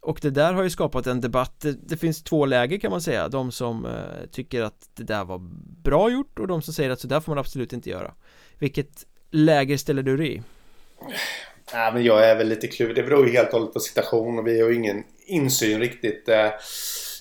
[0.00, 3.00] Och det där har ju skapat en debatt det, det finns två läger kan man
[3.00, 5.38] säga De som eh, tycker att det där var
[5.82, 8.14] bra gjort och de som säger att så där får man absolut inte göra
[8.58, 10.42] Vilket läger ställer du dig i?
[11.74, 14.38] Nej men jag är väl lite kluven Det beror ju helt och hållet på situation
[14.38, 16.28] och vi har ju ingen insyn riktigt.
[16.28, 16.50] Eh.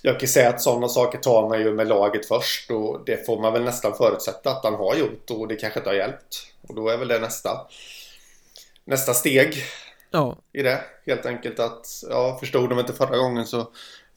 [0.02, 3.42] Jag kan säga att sådana saker tar man ju med laget först och det får
[3.42, 6.48] man väl nästan förutsätta att han har gjort och det kanske inte har hjälpt.
[6.68, 7.50] Och då är väl det nästa,
[8.86, 9.64] nästa steg
[10.12, 10.38] ja.
[10.54, 10.82] i det.
[11.06, 13.72] Helt enkelt att, ja, förstod de inte förra gången så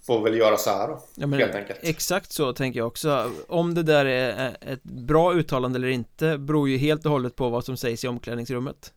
[0.07, 1.03] får väl göra så här då.
[1.15, 1.79] Ja, men helt enkelt.
[1.83, 3.33] Exakt så tänker jag också.
[3.49, 7.49] Om det där är ett bra uttalande eller inte beror ju helt och hållet på
[7.49, 8.93] vad som sägs i omklädningsrummet.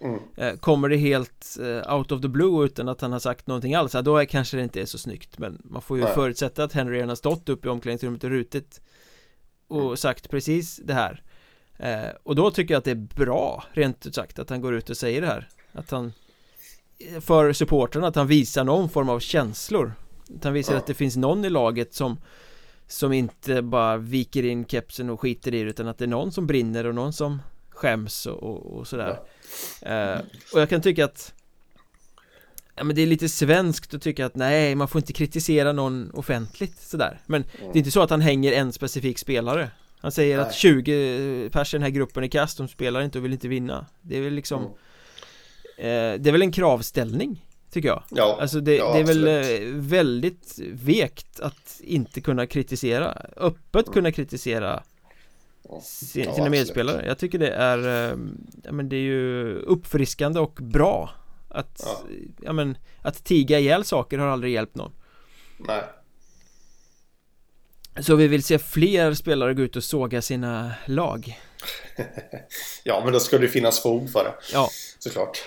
[0.00, 0.20] Mm.
[0.36, 3.74] Eh, kommer det helt eh, out of the blue utan att han har sagt någonting
[3.74, 6.14] alls, då är kanske det inte är så snyggt Men man får ju Nej.
[6.14, 8.80] förutsätta att Henry redan har stått upp i omklädningsrummet och rutit
[9.68, 9.96] Och mm.
[9.96, 11.22] sagt precis det här
[11.78, 14.74] eh, Och då tycker jag att det är bra, rent ut sagt, att han går
[14.74, 16.12] ut och säger det här Att han
[17.20, 19.92] För supporterna, att han visar någon form av känslor
[20.36, 20.78] Att han visar ja.
[20.78, 22.16] att det finns någon i laget som
[22.86, 26.32] Som inte bara viker in kepsen och skiter i det utan att det är någon
[26.32, 29.18] som brinner och någon som skäms och, och, och sådär
[29.80, 29.88] ja.
[29.88, 30.20] eh,
[30.52, 31.32] Och jag kan tycka att
[32.76, 36.10] Ja men det är lite svenskt att tycka att nej man får inte kritisera någon
[36.10, 37.72] offentligt sådär Men mm.
[37.72, 40.46] det är inte så att han hänger en specifik spelare Han säger nej.
[40.46, 43.48] att 20 pers i den här gruppen är kast, de spelar inte och vill inte
[43.48, 44.72] vinna Det är väl liksom mm.
[45.78, 48.02] Eh, Det är väl en kravställning Tycker jag.
[48.10, 53.92] Ja, Alltså det, ja, det är väl eh, väldigt vekt att inte kunna kritisera Öppet
[53.92, 54.82] kunna kritisera
[55.82, 57.06] sina ja, medspelare.
[57.06, 61.10] Jag tycker det är ehm, Ja men det är ju uppfriskande och bra
[61.48, 62.02] Att ja.
[62.42, 64.92] ja men Att tiga ihjäl saker har aldrig hjälpt någon.
[65.58, 65.82] Nej.
[68.00, 71.40] Så vi vill se fler spelare gå ut och såga sina lag.
[72.84, 74.34] Ja men då ska det finnas fog för det.
[74.52, 74.68] Ja.
[74.98, 75.38] Såklart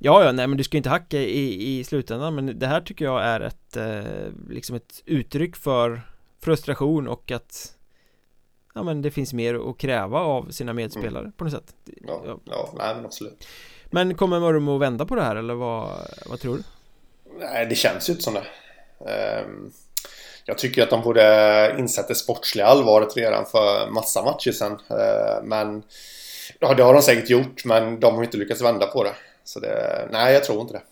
[0.00, 3.04] Ja, ja, nej men du ska inte hacka i, i slutändan men det här tycker
[3.04, 6.00] jag är ett eh, liksom ett uttryck för
[6.40, 7.72] frustration och att
[8.74, 11.32] ja men det finns mer att kräva av sina medspelare mm.
[11.32, 11.74] på något sätt
[12.06, 12.38] Ja, ja.
[12.44, 13.46] ja nej, men absolut
[13.90, 15.90] Men kommer Mörrum att vända på det här eller vad,
[16.26, 16.62] vad tror du?
[17.40, 18.44] Nej, det känns ju inte som det
[19.44, 19.72] um,
[20.44, 25.44] Jag tycker att de borde insett det sportsliga allvaret redan för massa matcher sen uh,
[25.44, 25.82] Men
[26.58, 29.14] Ja, det har de säkert gjort men de har inte lyckats vända på det
[29.48, 30.82] Så det, nej jag tror inte det.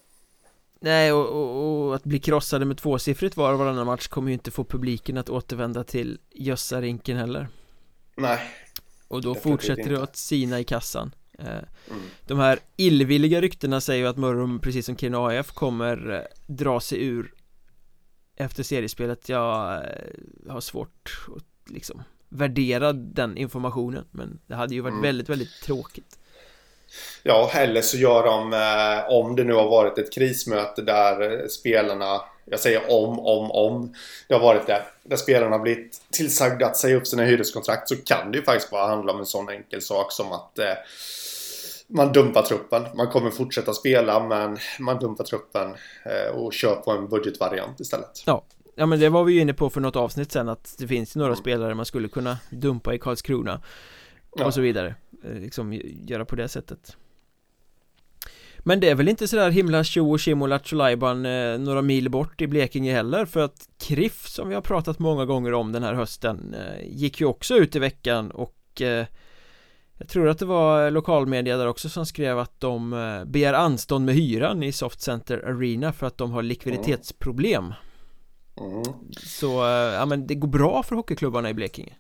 [0.80, 4.34] Nej, och, och, och, att bli krossade med tvåsiffrigt var och varannan match kommer ju
[4.34, 7.48] inte få publiken att återvända till Jössarinken heller.
[8.16, 8.40] Nej.
[9.08, 11.14] Och då fortsätter det att sina i kassan.
[11.38, 12.02] Eh, mm.
[12.26, 16.80] De här illvilliga ryktena säger ju att Mörrum, precis som Kiruna AF, kommer eh, dra
[16.80, 17.34] sig ur
[18.36, 19.28] Efter seriespelet.
[19.28, 25.02] Jag eh, har svårt att liksom värdera den informationen Men det hade ju varit mm.
[25.02, 26.18] väldigt, väldigt tråkigt
[27.22, 31.46] Ja, eller så gör de, eh, om det nu har varit ett krismöte där eh,
[31.46, 32.20] spelarna
[32.50, 33.94] jag säger om, om, om
[34.28, 34.82] det har varit det.
[35.02, 38.70] Där spelarna har blivit tillsagda att säga upp sina hyreskontrakt så kan det ju faktiskt
[38.70, 40.74] bara handla om en sån enkel sak som att eh,
[41.86, 42.86] man dumpar truppen.
[42.94, 45.74] Man kommer fortsätta spela men man dumpar truppen
[46.04, 48.22] eh, och kör på en budgetvariant istället.
[48.26, 48.44] Ja.
[48.78, 51.16] Ja men det var vi ju inne på för något avsnitt sen att det finns
[51.16, 51.36] några mm.
[51.36, 53.60] spelare man skulle kunna dumpa i Karlskrona
[54.40, 54.52] och ja.
[54.52, 54.94] så vidare.
[55.24, 55.72] Eh, liksom
[56.06, 56.96] göra på det sättet.
[58.58, 62.10] Men det är väl inte sådär himla tjo och tjim och Lattjolajban eh, några mil
[62.10, 65.82] bort i Blekinge heller för att Kriff som vi har pratat många gånger om den
[65.82, 69.06] här hösten eh, gick ju också ut i veckan och eh,
[69.98, 72.90] jag tror att det var lokalmedia där också som skrev att de
[73.26, 77.76] begär anstånd med hyran i Soft Center Arena för att de har likviditetsproblem mm.
[79.10, 81.96] Så, eh, ja men det går bra för hockeyklubbarna i Blekinge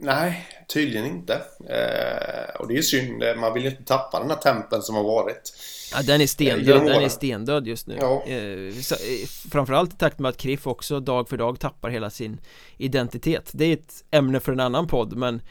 [0.00, 1.34] Nej, tydligen inte.
[1.68, 3.22] Eh, och det är synd.
[3.36, 5.52] Man vill inte tappa den här tempen som har varit.
[5.92, 6.84] Ja, den är stendöd.
[6.84, 7.96] Den är stendöd just nu.
[8.00, 8.24] Ja.
[8.26, 12.40] Eh, eh, framförallt i takt med att Kriff också dag för dag tappar hela sin
[12.76, 13.50] identitet.
[13.52, 15.42] Det är ett ämne för en annan podd, men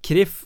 [0.00, 0.44] Kriff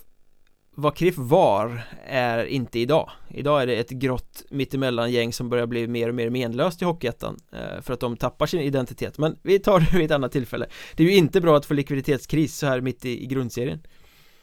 [0.75, 5.67] vad Kriff var är inte idag Idag är det ett grått mittemellan gäng som börjar
[5.67, 9.39] bli mer och mer menlöst i Hockeyettan eh, För att de tappar sin identitet Men
[9.43, 10.67] vi tar det vid ett annat tillfälle
[10.97, 13.83] Det är ju inte bra att få likviditetskris så här mitt i, i grundserien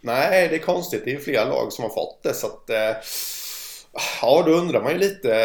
[0.01, 1.01] Nej, det är konstigt.
[1.05, 2.97] Det är ju flera lag som har fått det så att eh,
[4.21, 5.36] Ja, då undrar man ju lite.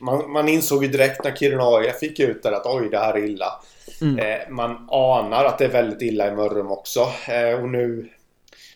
[0.00, 3.14] Man, man insåg ju direkt när Kiruna AIF gick ut där att oj, det här
[3.14, 3.60] är illa.
[4.00, 4.18] Mm.
[4.18, 7.12] Eh, man anar att det är väldigt illa i Mörrum också.
[7.28, 8.08] Eh, och nu,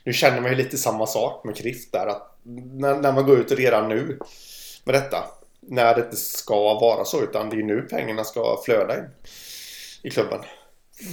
[0.04, 2.06] nu känner man ju lite samma sak med Kriff där.
[2.06, 4.18] Att när, när man går ut redan nu
[4.84, 5.24] med detta.
[5.60, 9.04] När det inte ska vara så, utan det är nu pengarna ska flöda in
[10.02, 10.38] i klubben.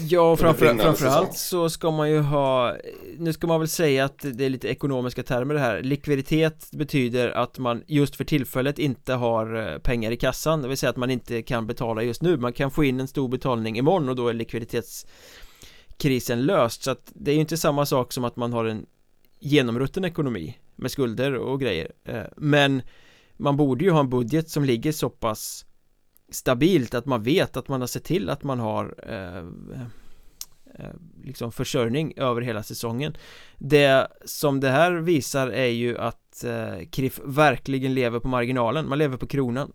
[0.10, 2.76] Ja, framför, framförallt så ska man ju ha
[3.18, 7.30] Nu ska man väl säga att det är lite ekonomiska termer det här Likviditet betyder
[7.30, 10.98] att man just för tillfället inte har eh, pengar i kassan Det vill säga att
[10.98, 14.16] man inte kan betala just nu Man kan få in en stor betalning imorgon och
[14.16, 14.34] då är
[16.00, 18.86] likviditetskrisen löst Så att det är ju inte samma sak som att man har en
[19.39, 21.91] genomrutten ekonomi Med skulder och grejer.
[22.06, 22.82] Eh, Men
[23.38, 25.66] man borde ju ha en budget som ligger så pass
[26.32, 29.38] stabilt att man vet att man har sett till att man har eh,
[30.76, 33.14] eh, liksom försörjning över hela säsongen.
[33.58, 38.97] Det som det här visar är ju att eh, KRIF verkligen lever på marginalen, man
[38.97, 39.72] lever på kronan.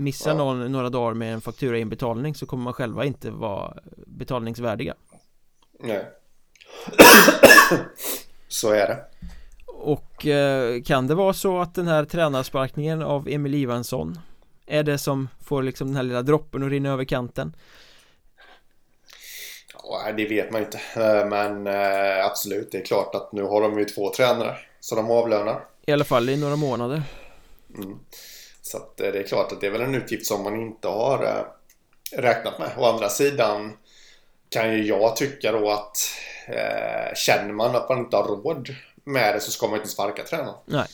[0.00, 3.74] Missar någon några dagar med en faktura inbetalning så kommer man själva inte vara
[4.06, 4.94] betalningsvärdiga
[5.78, 6.04] Nej
[8.48, 9.04] Så är det
[9.66, 14.18] Och eh, kan det vara så att den här tränarsparkningen av Emil Ivansson
[14.66, 17.56] är det som får liksom den här lilla droppen att rinna över kanten?
[19.82, 20.80] Ja, det vet man inte.
[20.96, 24.56] Eh, men eh, absolut, det är klart att nu har de ju två tränare.
[24.80, 25.64] Så de avlönar.
[25.86, 27.02] I alla fall i några månader.
[27.74, 27.98] Mm.
[28.62, 30.88] Så att eh, det är klart att det är väl en utgift som man inte
[30.88, 31.46] har
[32.12, 32.70] räknat med.
[32.78, 33.72] Å andra sidan
[34.48, 35.98] kan ju jag tycka då att
[36.46, 38.74] eh, känner man att man inte har råd
[39.04, 40.54] med det så ska man inte sparka tränaren.
[40.64, 40.86] Nej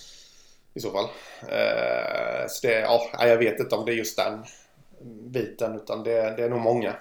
[0.74, 1.04] i så fall.
[1.40, 4.44] Eh, så det, ja, jag vet inte om det är just den
[5.30, 6.94] biten utan det, det är nog många,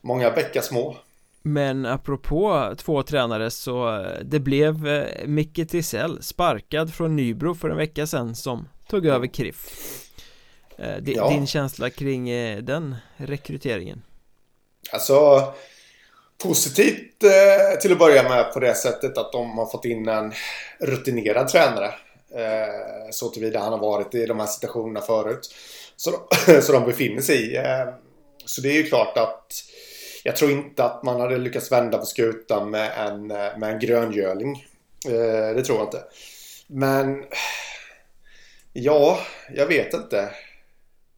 [0.00, 0.96] många bäckar små.
[1.42, 7.70] Men apropå två tränare så eh, det blev eh, Micke Tisell sparkad från Nybro för
[7.70, 9.68] en vecka sedan som tog över KRIF.
[10.76, 11.28] D ja.
[11.28, 12.26] Din känsla kring
[12.64, 14.02] den rekryteringen?
[14.92, 15.44] Alltså
[16.42, 20.32] positivt eh, till att börja med på det sättet att de har fått in en
[20.80, 21.94] rutinerad tränare
[22.34, 25.54] Eh, så tillvida han har varit i de här situationerna förut.
[25.96, 27.56] Så de, så de befinner sig i.
[27.56, 27.88] Eh,
[28.44, 29.64] så det är ju klart att
[30.24, 33.78] jag tror inte att man hade lyckats vända på skutan med en, eh, med en
[33.78, 34.66] gröngöling.
[35.06, 36.04] Eh, det tror jag inte.
[36.66, 37.24] Men
[38.72, 39.20] ja,
[39.54, 40.28] jag vet inte.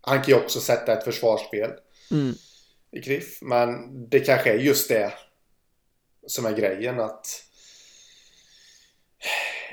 [0.00, 1.70] Han kan ju också sätta ett försvarsspel
[2.10, 2.34] mm
[2.94, 3.38] i Kriff.
[3.42, 5.12] Men det kanske är just det
[6.26, 7.00] som är grejen.
[7.00, 7.26] att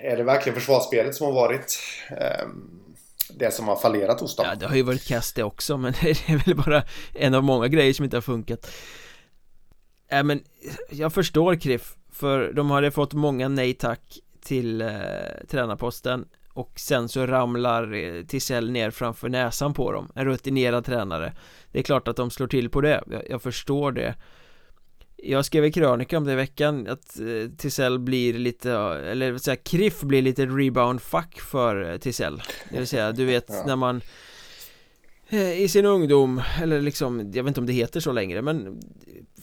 [0.01, 2.95] är det verkligen försvarsspelet som har varit ehm,
[3.30, 4.45] det som har fallerat hos dem?
[4.49, 7.43] Ja, det har ju varit kast det också, men det är väl bara en av
[7.43, 8.72] många grejer som inte har funkat.
[10.07, 10.43] Äh, men
[10.89, 14.89] jag förstår Kriff, för de hade fått många nej tack till eh,
[15.49, 20.11] tränarposten och sen så ramlar eh, Tisell ner framför näsan på dem.
[20.15, 21.33] En rutinerad tränare.
[21.71, 23.03] Det är klart att de slår till på det.
[23.11, 24.15] Jag, jag förstår det.
[25.23, 29.55] Jag skrev i krönika om det i veckan att eh, Tisell blir lite, eller säga
[29.55, 33.63] Kriff blir lite rebound fuck för eh, Tisell Det vill säga, du vet ja.
[33.65, 34.01] när man
[35.34, 38.82] Eh, i sin ungdom, eller liksom, jag vet inte om det heter så längre men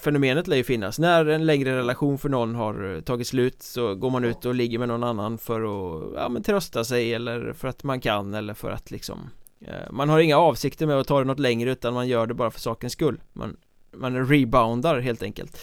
[0.00, 3.94] Fenomenet lär ju finnas, när en längre relation för någon har eh, tagit slut så
[3.94, 7.52] går man ut och ligger med någon annan för att, ja men trösta sig eller
[7.52, 9.30] för att man kan eller för att liksom
[9.60, 12.34] eh, Man har inga avsikter med att ta det något längre utan man gör det
[12.34, 13.20] bara för sakens skull.
[13.32, 13.56] Man
[13.92, 15.60] man reboundar helt enkelt.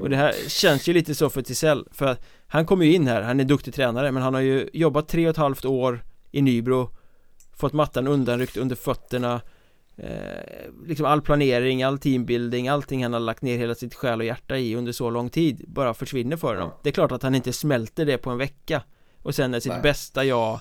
[0.00, 3.22] Och det här känns ju lite så för Tisell för han kommer ju in här,
[3.22, 6.42] han är duktig tränare men han har ju jobbat tre och ett halvt år i
[6.42, 6.90] Nybro
[7.56, 9.40] Fått mattan undanryckt under fötterna
[9.96, 10.08] eh,
[10.86, 14.58] Liksom all planering, all teambuilding, allting han har lagt ner hela sitt själ och hjärta
[14.58, 16.70] i under så lång tid bara försvinner för honom.
[16.82, 18.82] Det är klart att han inte smälter det på en vecka
[19.22, 19.82] Och sen är sitt Nej.
[19.82, 20.60] bästa jag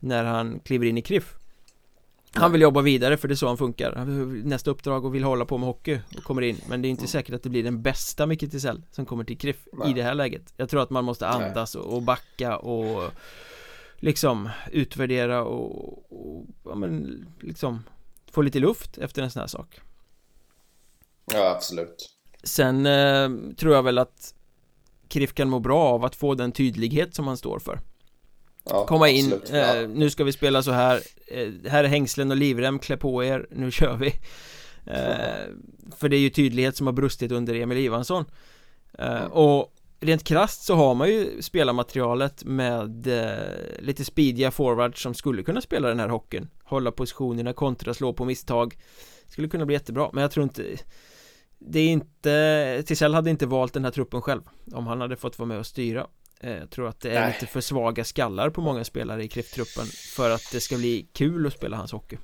[0.00, 1.34] när han kliver in i KRIF
[2.32, 3.92] han vill jobba vidare för det är så han funkar.
[3.96, 6.60] Han nästa uppdrag och vill hålla på med hockey och kommer in.
[6.68, 7.08] Men det är inte mm.
[7.08, 10.14] säkert att det blir den bästa Micke Tisell som kommer till KRIF i det här
[10.14, 10.52] läget.
[10.56, 13.12] Jag tror att man måste andas och, och backa och
[14.00, 17.82] Liksom utvärdera och, och ja, men liksom
[18.38, 19.80] Få lite luft efter en sån här sak.
[21.32, 22.10] Ja absolut.
[22.42, 24.34] Sen eh, tror jag väl att
[25.08, 27.80] KRIF kan må bra av att få den tydlighet som han står för.
[28.64, 32.36] Ja, Komma in, eh, nu ska vi spela så här eh, Här är hängslen och
[32.36, 34.06] livrem, klä på er, nu kör vi.
[34.86, 35.54] Eh,
[35.96, 38.24] För det är ju tydlighet som har brustit under Emil Ivansson.
[38.98, 45.14] Eh, Och rent krast så har man ju spelarmaterialet med eh, lite speediga forwards som
[45.14, 46.48] skulle kunna spela den här hockeyn.
[46.64, 48.76] Hålla positionerna, kontra, slå på misstag.
[49.28, 50.64] Skulle kunna bli jättebra, men jag tror inte
[51.58, 54.42] Det är inte Tisell hade inte valt den här truppen själv
[54.72, 56.06] Om han hade fått vara med och styra.
[56.40, 57.32] Eh, Jag tror att det är Nej.
[57.32, 59.86] lite för svaga skallar på många spelare i kriftruppen
[60.16, 62.16] För att det ska bli kul att spela hans hockey.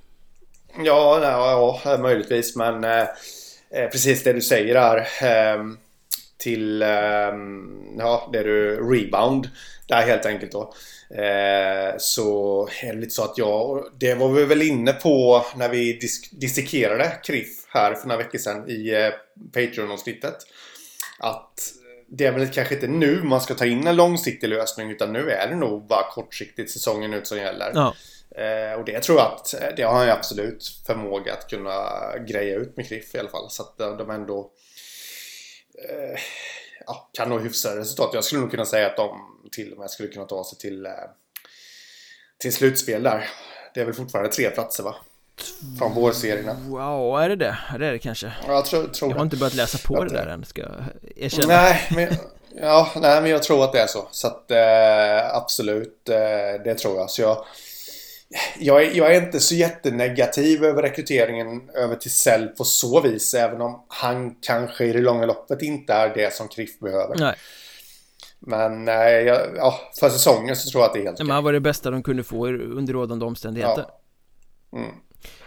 [0.77, 3.01] Ja, ja, ja möjligtvis men eh,
[3.71, 4.97] eh, Precis det du säger där.
[4.97, 5.63] Eh,
[6.37, 6.89] Till eh,
[7.97, 9.49] Ja, det du Rebound
[9.87, 10.73] Där helt enkelt då
[11.09, 15.69] Eh, så är det lite så att jag, det var vi väl inne på när
[15.69, 19.09] vi disk dissekerade Kriff här för några veckor sedan i eh,
[19.53, 20.37] Patreon-avsnittet.
[21.19, 21.53] Att
[22.07, 25.29] det är väl kanske inte nu man ska ta in en långsiktig lösning utan nu
[25.29, 27.71] är det nog bara kortsiktigt säsongen ut som gäller.
[27.73, 27.95] Ja.
[28.41, 31.73] Eh, och det tror jag att det har han absolut förmåga att kunna
[32.27, 33.49] greja ut med Kriff i alla fall.
[33.49, 34.51] Så att de ändå
[35.89, 36.19] eh,
[36.85, 38.09] ja, kan nå hyfsade resultat.
[38.13, 39.19] Jag skulle nog kunna säga att de
[39.51, 40.91] till och med skulle kunna ta sig till, eh,
[42.37, 43.29] till slutspel där.
[43.73, 44.95] Det är väl fortfarande tre platser va?
[45.79, 46.57] Från vårserierna.
[46.67, 47.57] Wow, är det det?
[47.79, 48.33] Det är det kanske.
[48.47, 50.71] Jag, tror, tror jag har inte börjat läsa på det där än, ska jag
[51.15, 51.47] erkänna.
[51.47, 52.07] Nej, men,
[52.61, 54.07] ja, nej, men jag tror att det är så.
[54.11, 57.09] Så att eh, absolut, eh, det tror jag.
[57.09, 57.45] Så jag
[58.59, 63.33] jag är, jag är inte så jättenegativ över rekryteringen över till Cell på så vis.
[63.33, 67.15] Även om han kanske i det långa loppet inte är det som Kriff behöver.
[67.19, 67.35] Nej.
[68.39, 68.95] Men eh,
[69.55, 71.25] ja, för säsongen så tror jag att det är helt okej.
[71.25, 73.85] Men han var det bästa de kunde få under rådande omständigheter.
[74.71, 74.79] Ja.
[74.79, 74.91] Mm.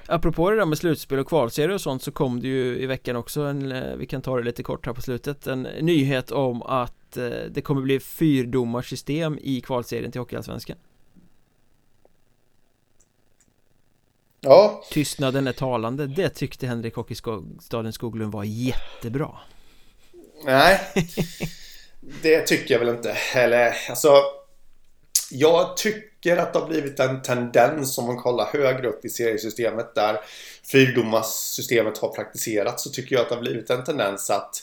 [0.07, 3.16] Apropå det där med slutspel och kvalserie och sånt så kom det ju i veckan
[3.16, 6.62] också en, eh, vi kan ta det lite kort här på slutet, en nyhet om
[6.62, 10.76] att eh, det kommer bli fyrdomarsystem i kvalserien till Hockeyallsvenskan.
[14.41, 14.84] Ja.
[14.91, 19.30] Tystnaden är talande, det tyckte Henrik Hockeystaden Skoglund var jättebra.
[20.45, 20.80] Nej,
[22.22, 23.16] det tycker jag väl inte.
[23.34, 24.22] Eller alltså,
[25.30, 29.95] jag tycker att det har blivit en tendens om man kollar högre upp i seriesystemet
[29.95, 30.20] där
[30.72, 34.62] fyrdomarsystemet har praktiserats så tycker jag att det har blivit en tendens att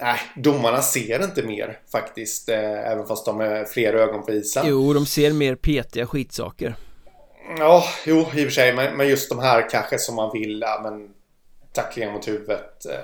[0.00, 4.64] Nej, domarna ser inte mer faktiskt, eh, även fast de är fler ögon på isen.
[4.66, 6.76] Jo, de ser mer petiga skitsaker.
[7.58, 8.72] Ja, jo i och för sig.
[8.72, 10.60] Men, men just de här kanske som man vill.
[10.60, 11.14] Ja, men
[11.72, 12.86] tacklingar mot huvudet.
[12.86, 12.94] Eh,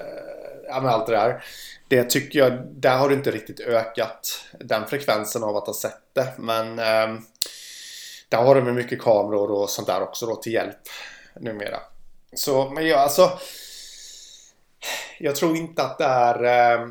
[0.69, 1.45] ja, men allt det där.
[1.89, 6.15] Det tycker jag, där har det inte riktigt ökat den frekvensen av att ha sett
[6.15, 6.33] det.
[6.37, 7.21] Men eh,
[8.29, 10.79] där har de mycket kameror och sånt där också då till hjälp
[11.41, 11.81] numera.
[12.35, 13.39] Så, men jag alltså.
[15.19, 16.89] Jag tror inte att det är eh,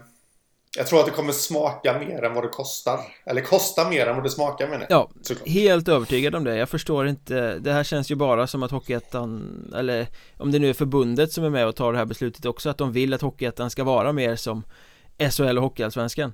[0.77, 2.99] jag tror att det kommer smaka mer än vad det kostar.
[3.25, 5.47] Eller kosta mer än vad det smakar menar Ja, såklart.
[5.47, 6.55] helt övertygad om det.
[6.55, 7.59] Jag förstår inte.
[7.59, 10.07] Det här känns ju bara som att Hockeyettan Eller
[10.37, 12.77] om det nu är förbundet som är med och tar det här beslutet också Att
[12.77, 14.63] de vill att Hockeyettan ska vara mer som
[15.31, 16.33] SHL och Hockeyallsvenskan.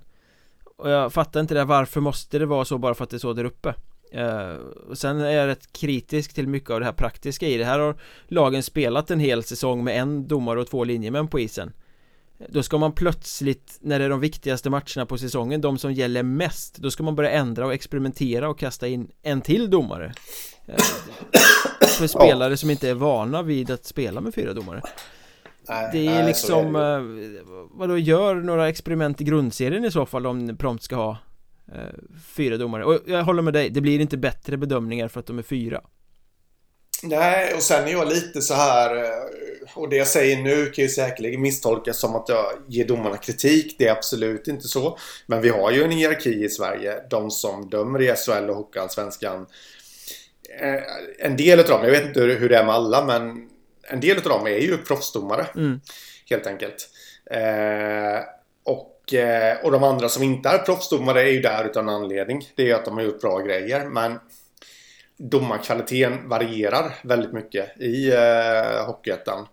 [0.78, 1.64] Och jag fattar inte det.
[1.64, 3.74] Varför måste det vara så bara för att det är så där uppe?
[4.18, 4.56] Uh,
[4.90, 7.66] och sen är jag rätt kritisk till mycket av det här praktiska i det.
[7.66, 7.96] Här har
[8.28, 11.74] lagen spelat en hel säsong med en domare och två linjemän på isen
[12.50, 16.24] då ska man plötsligt, när det är de viktigaste matcherna på säsongen, de som gäller
[16.24, 20.14] mest Då ska man börja ändra och experimentera och kasta in en till domare.
[20.66, 20.76] Eh,
[21.88, 24.82] För spelare som inte är vana vid att spela med fyra domare.
[25.70, 27.38] Nej, Det är nej, liksom, är det.
[27.40, 31.18] Eh, vadå, gör några experiment i grundserien i så fall om prompt ska ha
[31.74, 31.82] eh,
[32.26, 35.40] Fyra domare, och jag håller med dig, det blir inte bättre bedömningar för att de
[35.40, 35.82] är fyra
[37.04, 39.34] Nej, och sen är jag lite så här eh,
[39.76, 43.76] och det jag säger nu kan ju säkerligen misstolkas som att jag ger domarna kritik.
[43.78, 44.98] Det är absolut inte så.
[45.26, 47.04] Men vi har ju en hierarki i Sverige.
[47.10, 49.46] De som dömer i SHL och Hockeyallsvenskan.
[50.60, 50.84] Eh,
[51.20, 53.50] en del av dem, jag vet inte hur det är med alla, men
[53.84, 55.46] en del av dem är ju proffsdomare.
[55.56, 55.82] Mm.
[56.30, 56.90] Helt enkelt.
[57.32, 58.24] Eh,
[58.64, 59.14] och,
[59.64, 62.50] och de andra som inte är proffsdomare är ju där utan anledning.
[62.56, 63.86] Det är ju att de har gjort bra grejer.
[63.86, 64.20] Men
[65.18, 69.48] domarkvaliteten varierar väldigt mycket i eh, Hockeyettan.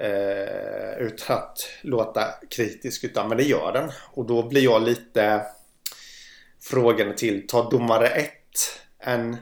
[0.00, 3.90] Eh, utan att låta kritisk utan men det gör den.
[4.12, 5.42] Och då blir jag lite
[6.60, 8.32] frågande till, tar domare 1
[8.98, 9.36] en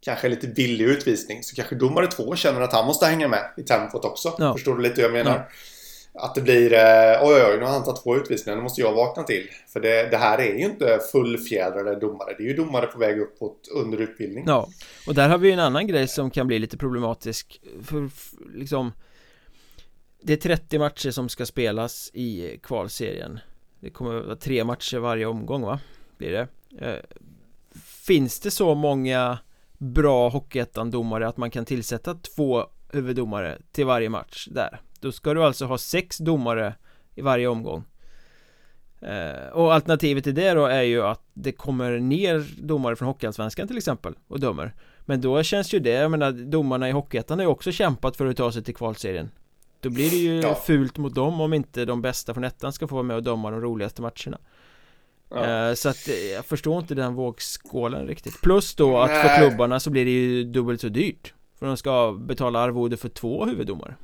[0.00, 3.62] kanske lite billig utvisning så kanske domare 2 känner att han måste hänga med i
[3.62, 4.34] tempot också.
[4.38, 4.52] Ja.
[4.52, 5.36] Förstår du lite hur jag menar?
[5.36, 5.48] Ja.
[6.18, 8.80] Att det blir eh, oj oj, oj, nu har han tagit två utvisningar, nu måste
[8.80, 9.48] jag vakna till.
[9.72, 13.20] För det, det, här är ju inte fullfjädrade domare, det är ju domare på väg
[13.20, 14.44] uppåt under utbildning.
[14.46, 14.68] Ja,
[15.06, 17.60] och där har vi ju en annan grej som kan bli lite problematisk.
[17.82, 18.10] För
[18.54, 18.92] liksom
[20.22, 23.38] Det är 30 matcher som ska spelas i kvalserien.
[23.80, 25.80] Det kommer att vara tre matcher varje omgång va?
[26.18, 26.48] Blir det?
[26.86, 27.00] Eh,
[28.06, 29.38] finns det så många
[29.78, 34.80] bra Hockeyettan-domare att man kan tillsätta två huvuddomare till varje match där?
[34.98, 36.74] Då ska du alltså ha sex domare
[37.14, 37.84] i varje omgång.
[39.00, 43.68] Eh, Och alternativet till det då är ju att det kommer ner domare från Hockeyallsvenskan
[43.68, 44.74] till exempel och dömer.
[45.04, 48.26] Men då känns ju det, jag menar domarna i Hockeyettan har ju också kämpat för
[48.26, 49.30] att ta sig till kvalserien.
[49.80, 50.54] Då blir det ju ja.
[50.54, 53.50] fult mot dem om inte de bästa från ettan ska få vara med och döma
[53.50, 54.38] de roligaste matcherna.
[55.30, 55.68] Ja.
[55.68, 58.40] Eh, så att eh, jag förstår inte den vågskålen riktigt.
[58.42, 59.22] Plus då att Nej.
[59.22, 61.34] för klubbarna så blir det ju dubbelt så dyrt.
[61.58, 63.94] För de ska betala arvode för två huvuddomare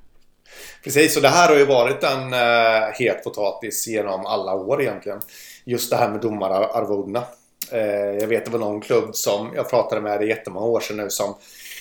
[0.85, 5.21] Precis, och det här har ju varit en uh, het potatis genom alla år egentligen
[5.65, 7.25] Just det här med domararvodena
[7.73, 10.97] uh, Jag vet det var någon klubb som jag pratade med det jättemånga år sedan
[10.97, 11.35] nu som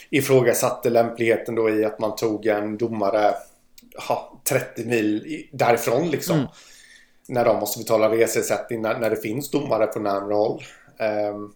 [0.10, 3.34] ifrågasatte lämpligheten då i att man tog en domare
[4.08, 6.36] ha, 30 mil därifrån liksom.
[6.36, 6.48] Mm.
[7.28, 10.64] När de måste betala reseersättning när, när det finns domare på närmare håll.
[11.34, 11.54] Um,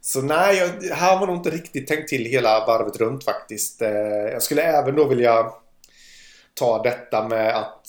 [0.00, 3.82] så nej, jag, här har man nog inte riktigt tänkt till hela varvet runt faktiskt.
[3.82, 3.88] Uh,
[4.32, 5.46] jag skulle även då vilja
[6.58, 7.86] ta detta med att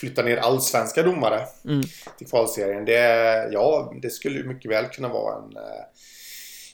[0.00, 1.82] flytta ner allsvenska domare mm.
[2.18, 2.84] till kvalserien.
[2.84, 5.56] Det, ja, det skulle mycket väl kunna vara en...
[5.56, 5.84] Uh,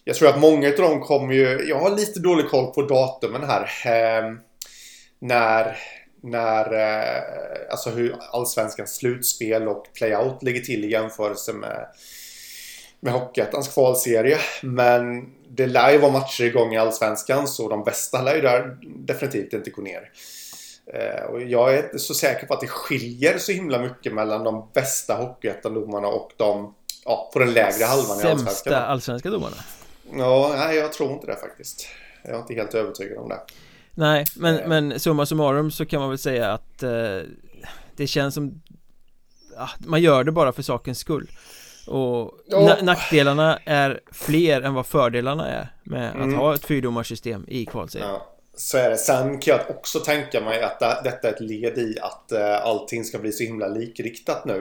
[0.04, 1.68] jag tror att många av dem kommer ju...
[1.68, 3.62] Jag har lite dålig koll på datumen här.
[3.62, 4.38] Uh,
[5.18, 5.76] när
[6.26, 7.22] när, eh,
[7.70, 11.86] alltså hur allsvenskans slutspel och playout ligger till i jämförelse med,
[13.00, 14.38] med Hockeyettans kvalserie.
[14.62, 18.76] Men det lär ju vara matcher igång i allsvenskan så de bästa lär ju där
[18.82, 20.10] definitivt inte gå ner.
[20.94, 24.44] Eh, och jag är inte så säker på att det skiljer så himla mycket mellan
[24.44, 26.74] de bästa Hockeyettan-domarna och de
[27.04, 28.38] ja, på den lägre halvan i allsvenskan.
[28.38, 29.56] Sämsta allsvenska domarna?
[30.12, 31.88] Ja, nej jag tror inte det faktiskt.
[32.24, 33.40] Jag är inte helt övertygad om det.
[33.94, 34.68] Nej, men, eh.
[34.68, 36.90] men summa summarum så kan man väl säga att eh,
[37.96, 38.62] det känns som
[39.56, 41.30] ja, man gör det bara för sakens skull
[41.86, 42.22] och
[42.54, 42.82] oh.
[42.82, 46.28] nackdelarna är fler än vad fördelarna är med mm.
[46.28, 48.10] att ha ett fyrdomarsystem i kvalserien.
[48.10, 48.35] Ja.
[48.56, 48.96] Så är det.
[48.96, 53.04] Sen kan jag också tänka mig att detta är ett led i att uh, allting
[53.04, 54.60] ska bli så himla likriktat nu.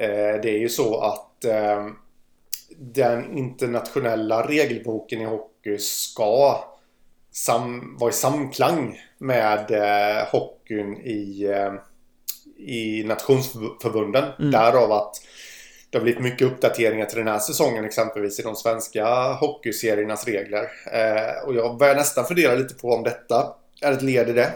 [0.00, 1.92] Uh, det är ju så att uh,
[2.78, 6.64] den internationella regelboken i hockey ska
[7.36, 11.72] sam, vara i samklang med eh, hockeyn i, eh,
[12.56, 14.24] i nationsförbunden.
[14.38, 14.50] Mm.
[14.50, 15.16] Därav att
[15.96, 20.68] det har blivit mycket uppdateringar till den här säsongen exempelvis i de svenska hockeyseriernas regler.
[20.92, 24.52] Eh, och jag börjar nästan fundera lite på om detta är ett led i det.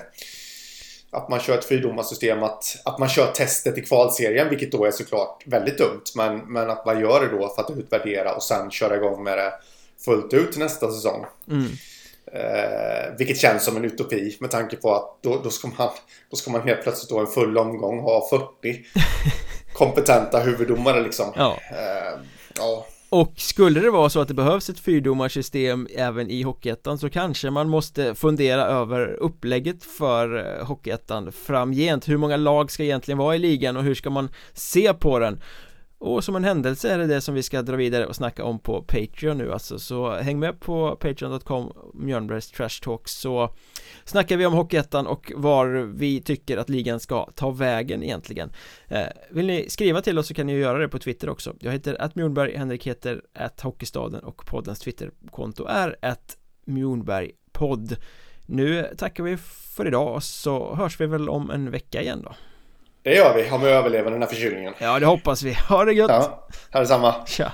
[1.11, 4.91] Att man kör ett fyrdomarsystem, att, att man kör testet i kvalserien, vilket då är
[4.91, 6.05] såklart väldigt dumt.
[6.16, 9.38] Men, men att man gör det då för att utvärdera och sen köra igång med
[9.38, 9.53] det
[10.05, 11.26] fullt ut nästa säsong.
[11.51, 11.68] Mm.
[12.32, 15.88] Eh, vilket känns som en utopi med tanke på att då, då, ska man,
[16.30, 18.84] då ska man helt plötsligt då en full omgång ha 40
[19.73, 21.33] kompetenta huvuddomare liksom.
[21.37, 21.59] Ja.
[21.71, 22.21] Eh,
[22.57, 22.87] ja.
[23.11, 27.51] Och skulle det vara så att det behövs ett fyrdomarsystem även i Hockeyettan så kanske
[27.51, 33.35] man måste fundera över upplägget för eh, Hockeyettan framgent Hur många lag ska egentligen vara
[33.37, 35.41] i ligan och hur ska man se på den?
[36.01, 38.59] Och som en händelse är det det som vi ska dra vidare och snacka om
[38.59, 39.79] på Patreon nu alltså.
[39.79, 43.55] Så häng med på Patreon.com Mjölnbergs Trash Talk så
[44.05, 48.53] snackar vi om Hockeyettan och var vi tycker att ligan ska ta vägen egentligen.
[48.89, 51.55] Eh, vill ni skriva till oss så kan ni göra det på Twitter också.
[51.61, 57.97] Jag heter att Mjölnberg, Henrik heter att Hockeystaden och poddens Twitterkonto är att Mjölnbergpodd.
[58.47, 59.37] Nu tackar vi
[59.77, 62.35] för idag så hörs vi väl om en vecka igen då
[63.03, 64.75] det gör vi, om vi överlever den här förkylningen.
[64.79, 65.53] Ja, det hoppas vi.
[65.69, 66.11] Ha det gött!
[66.11, 67.15] Ja, ha detsamma!
[67.27, 67.53] Tja!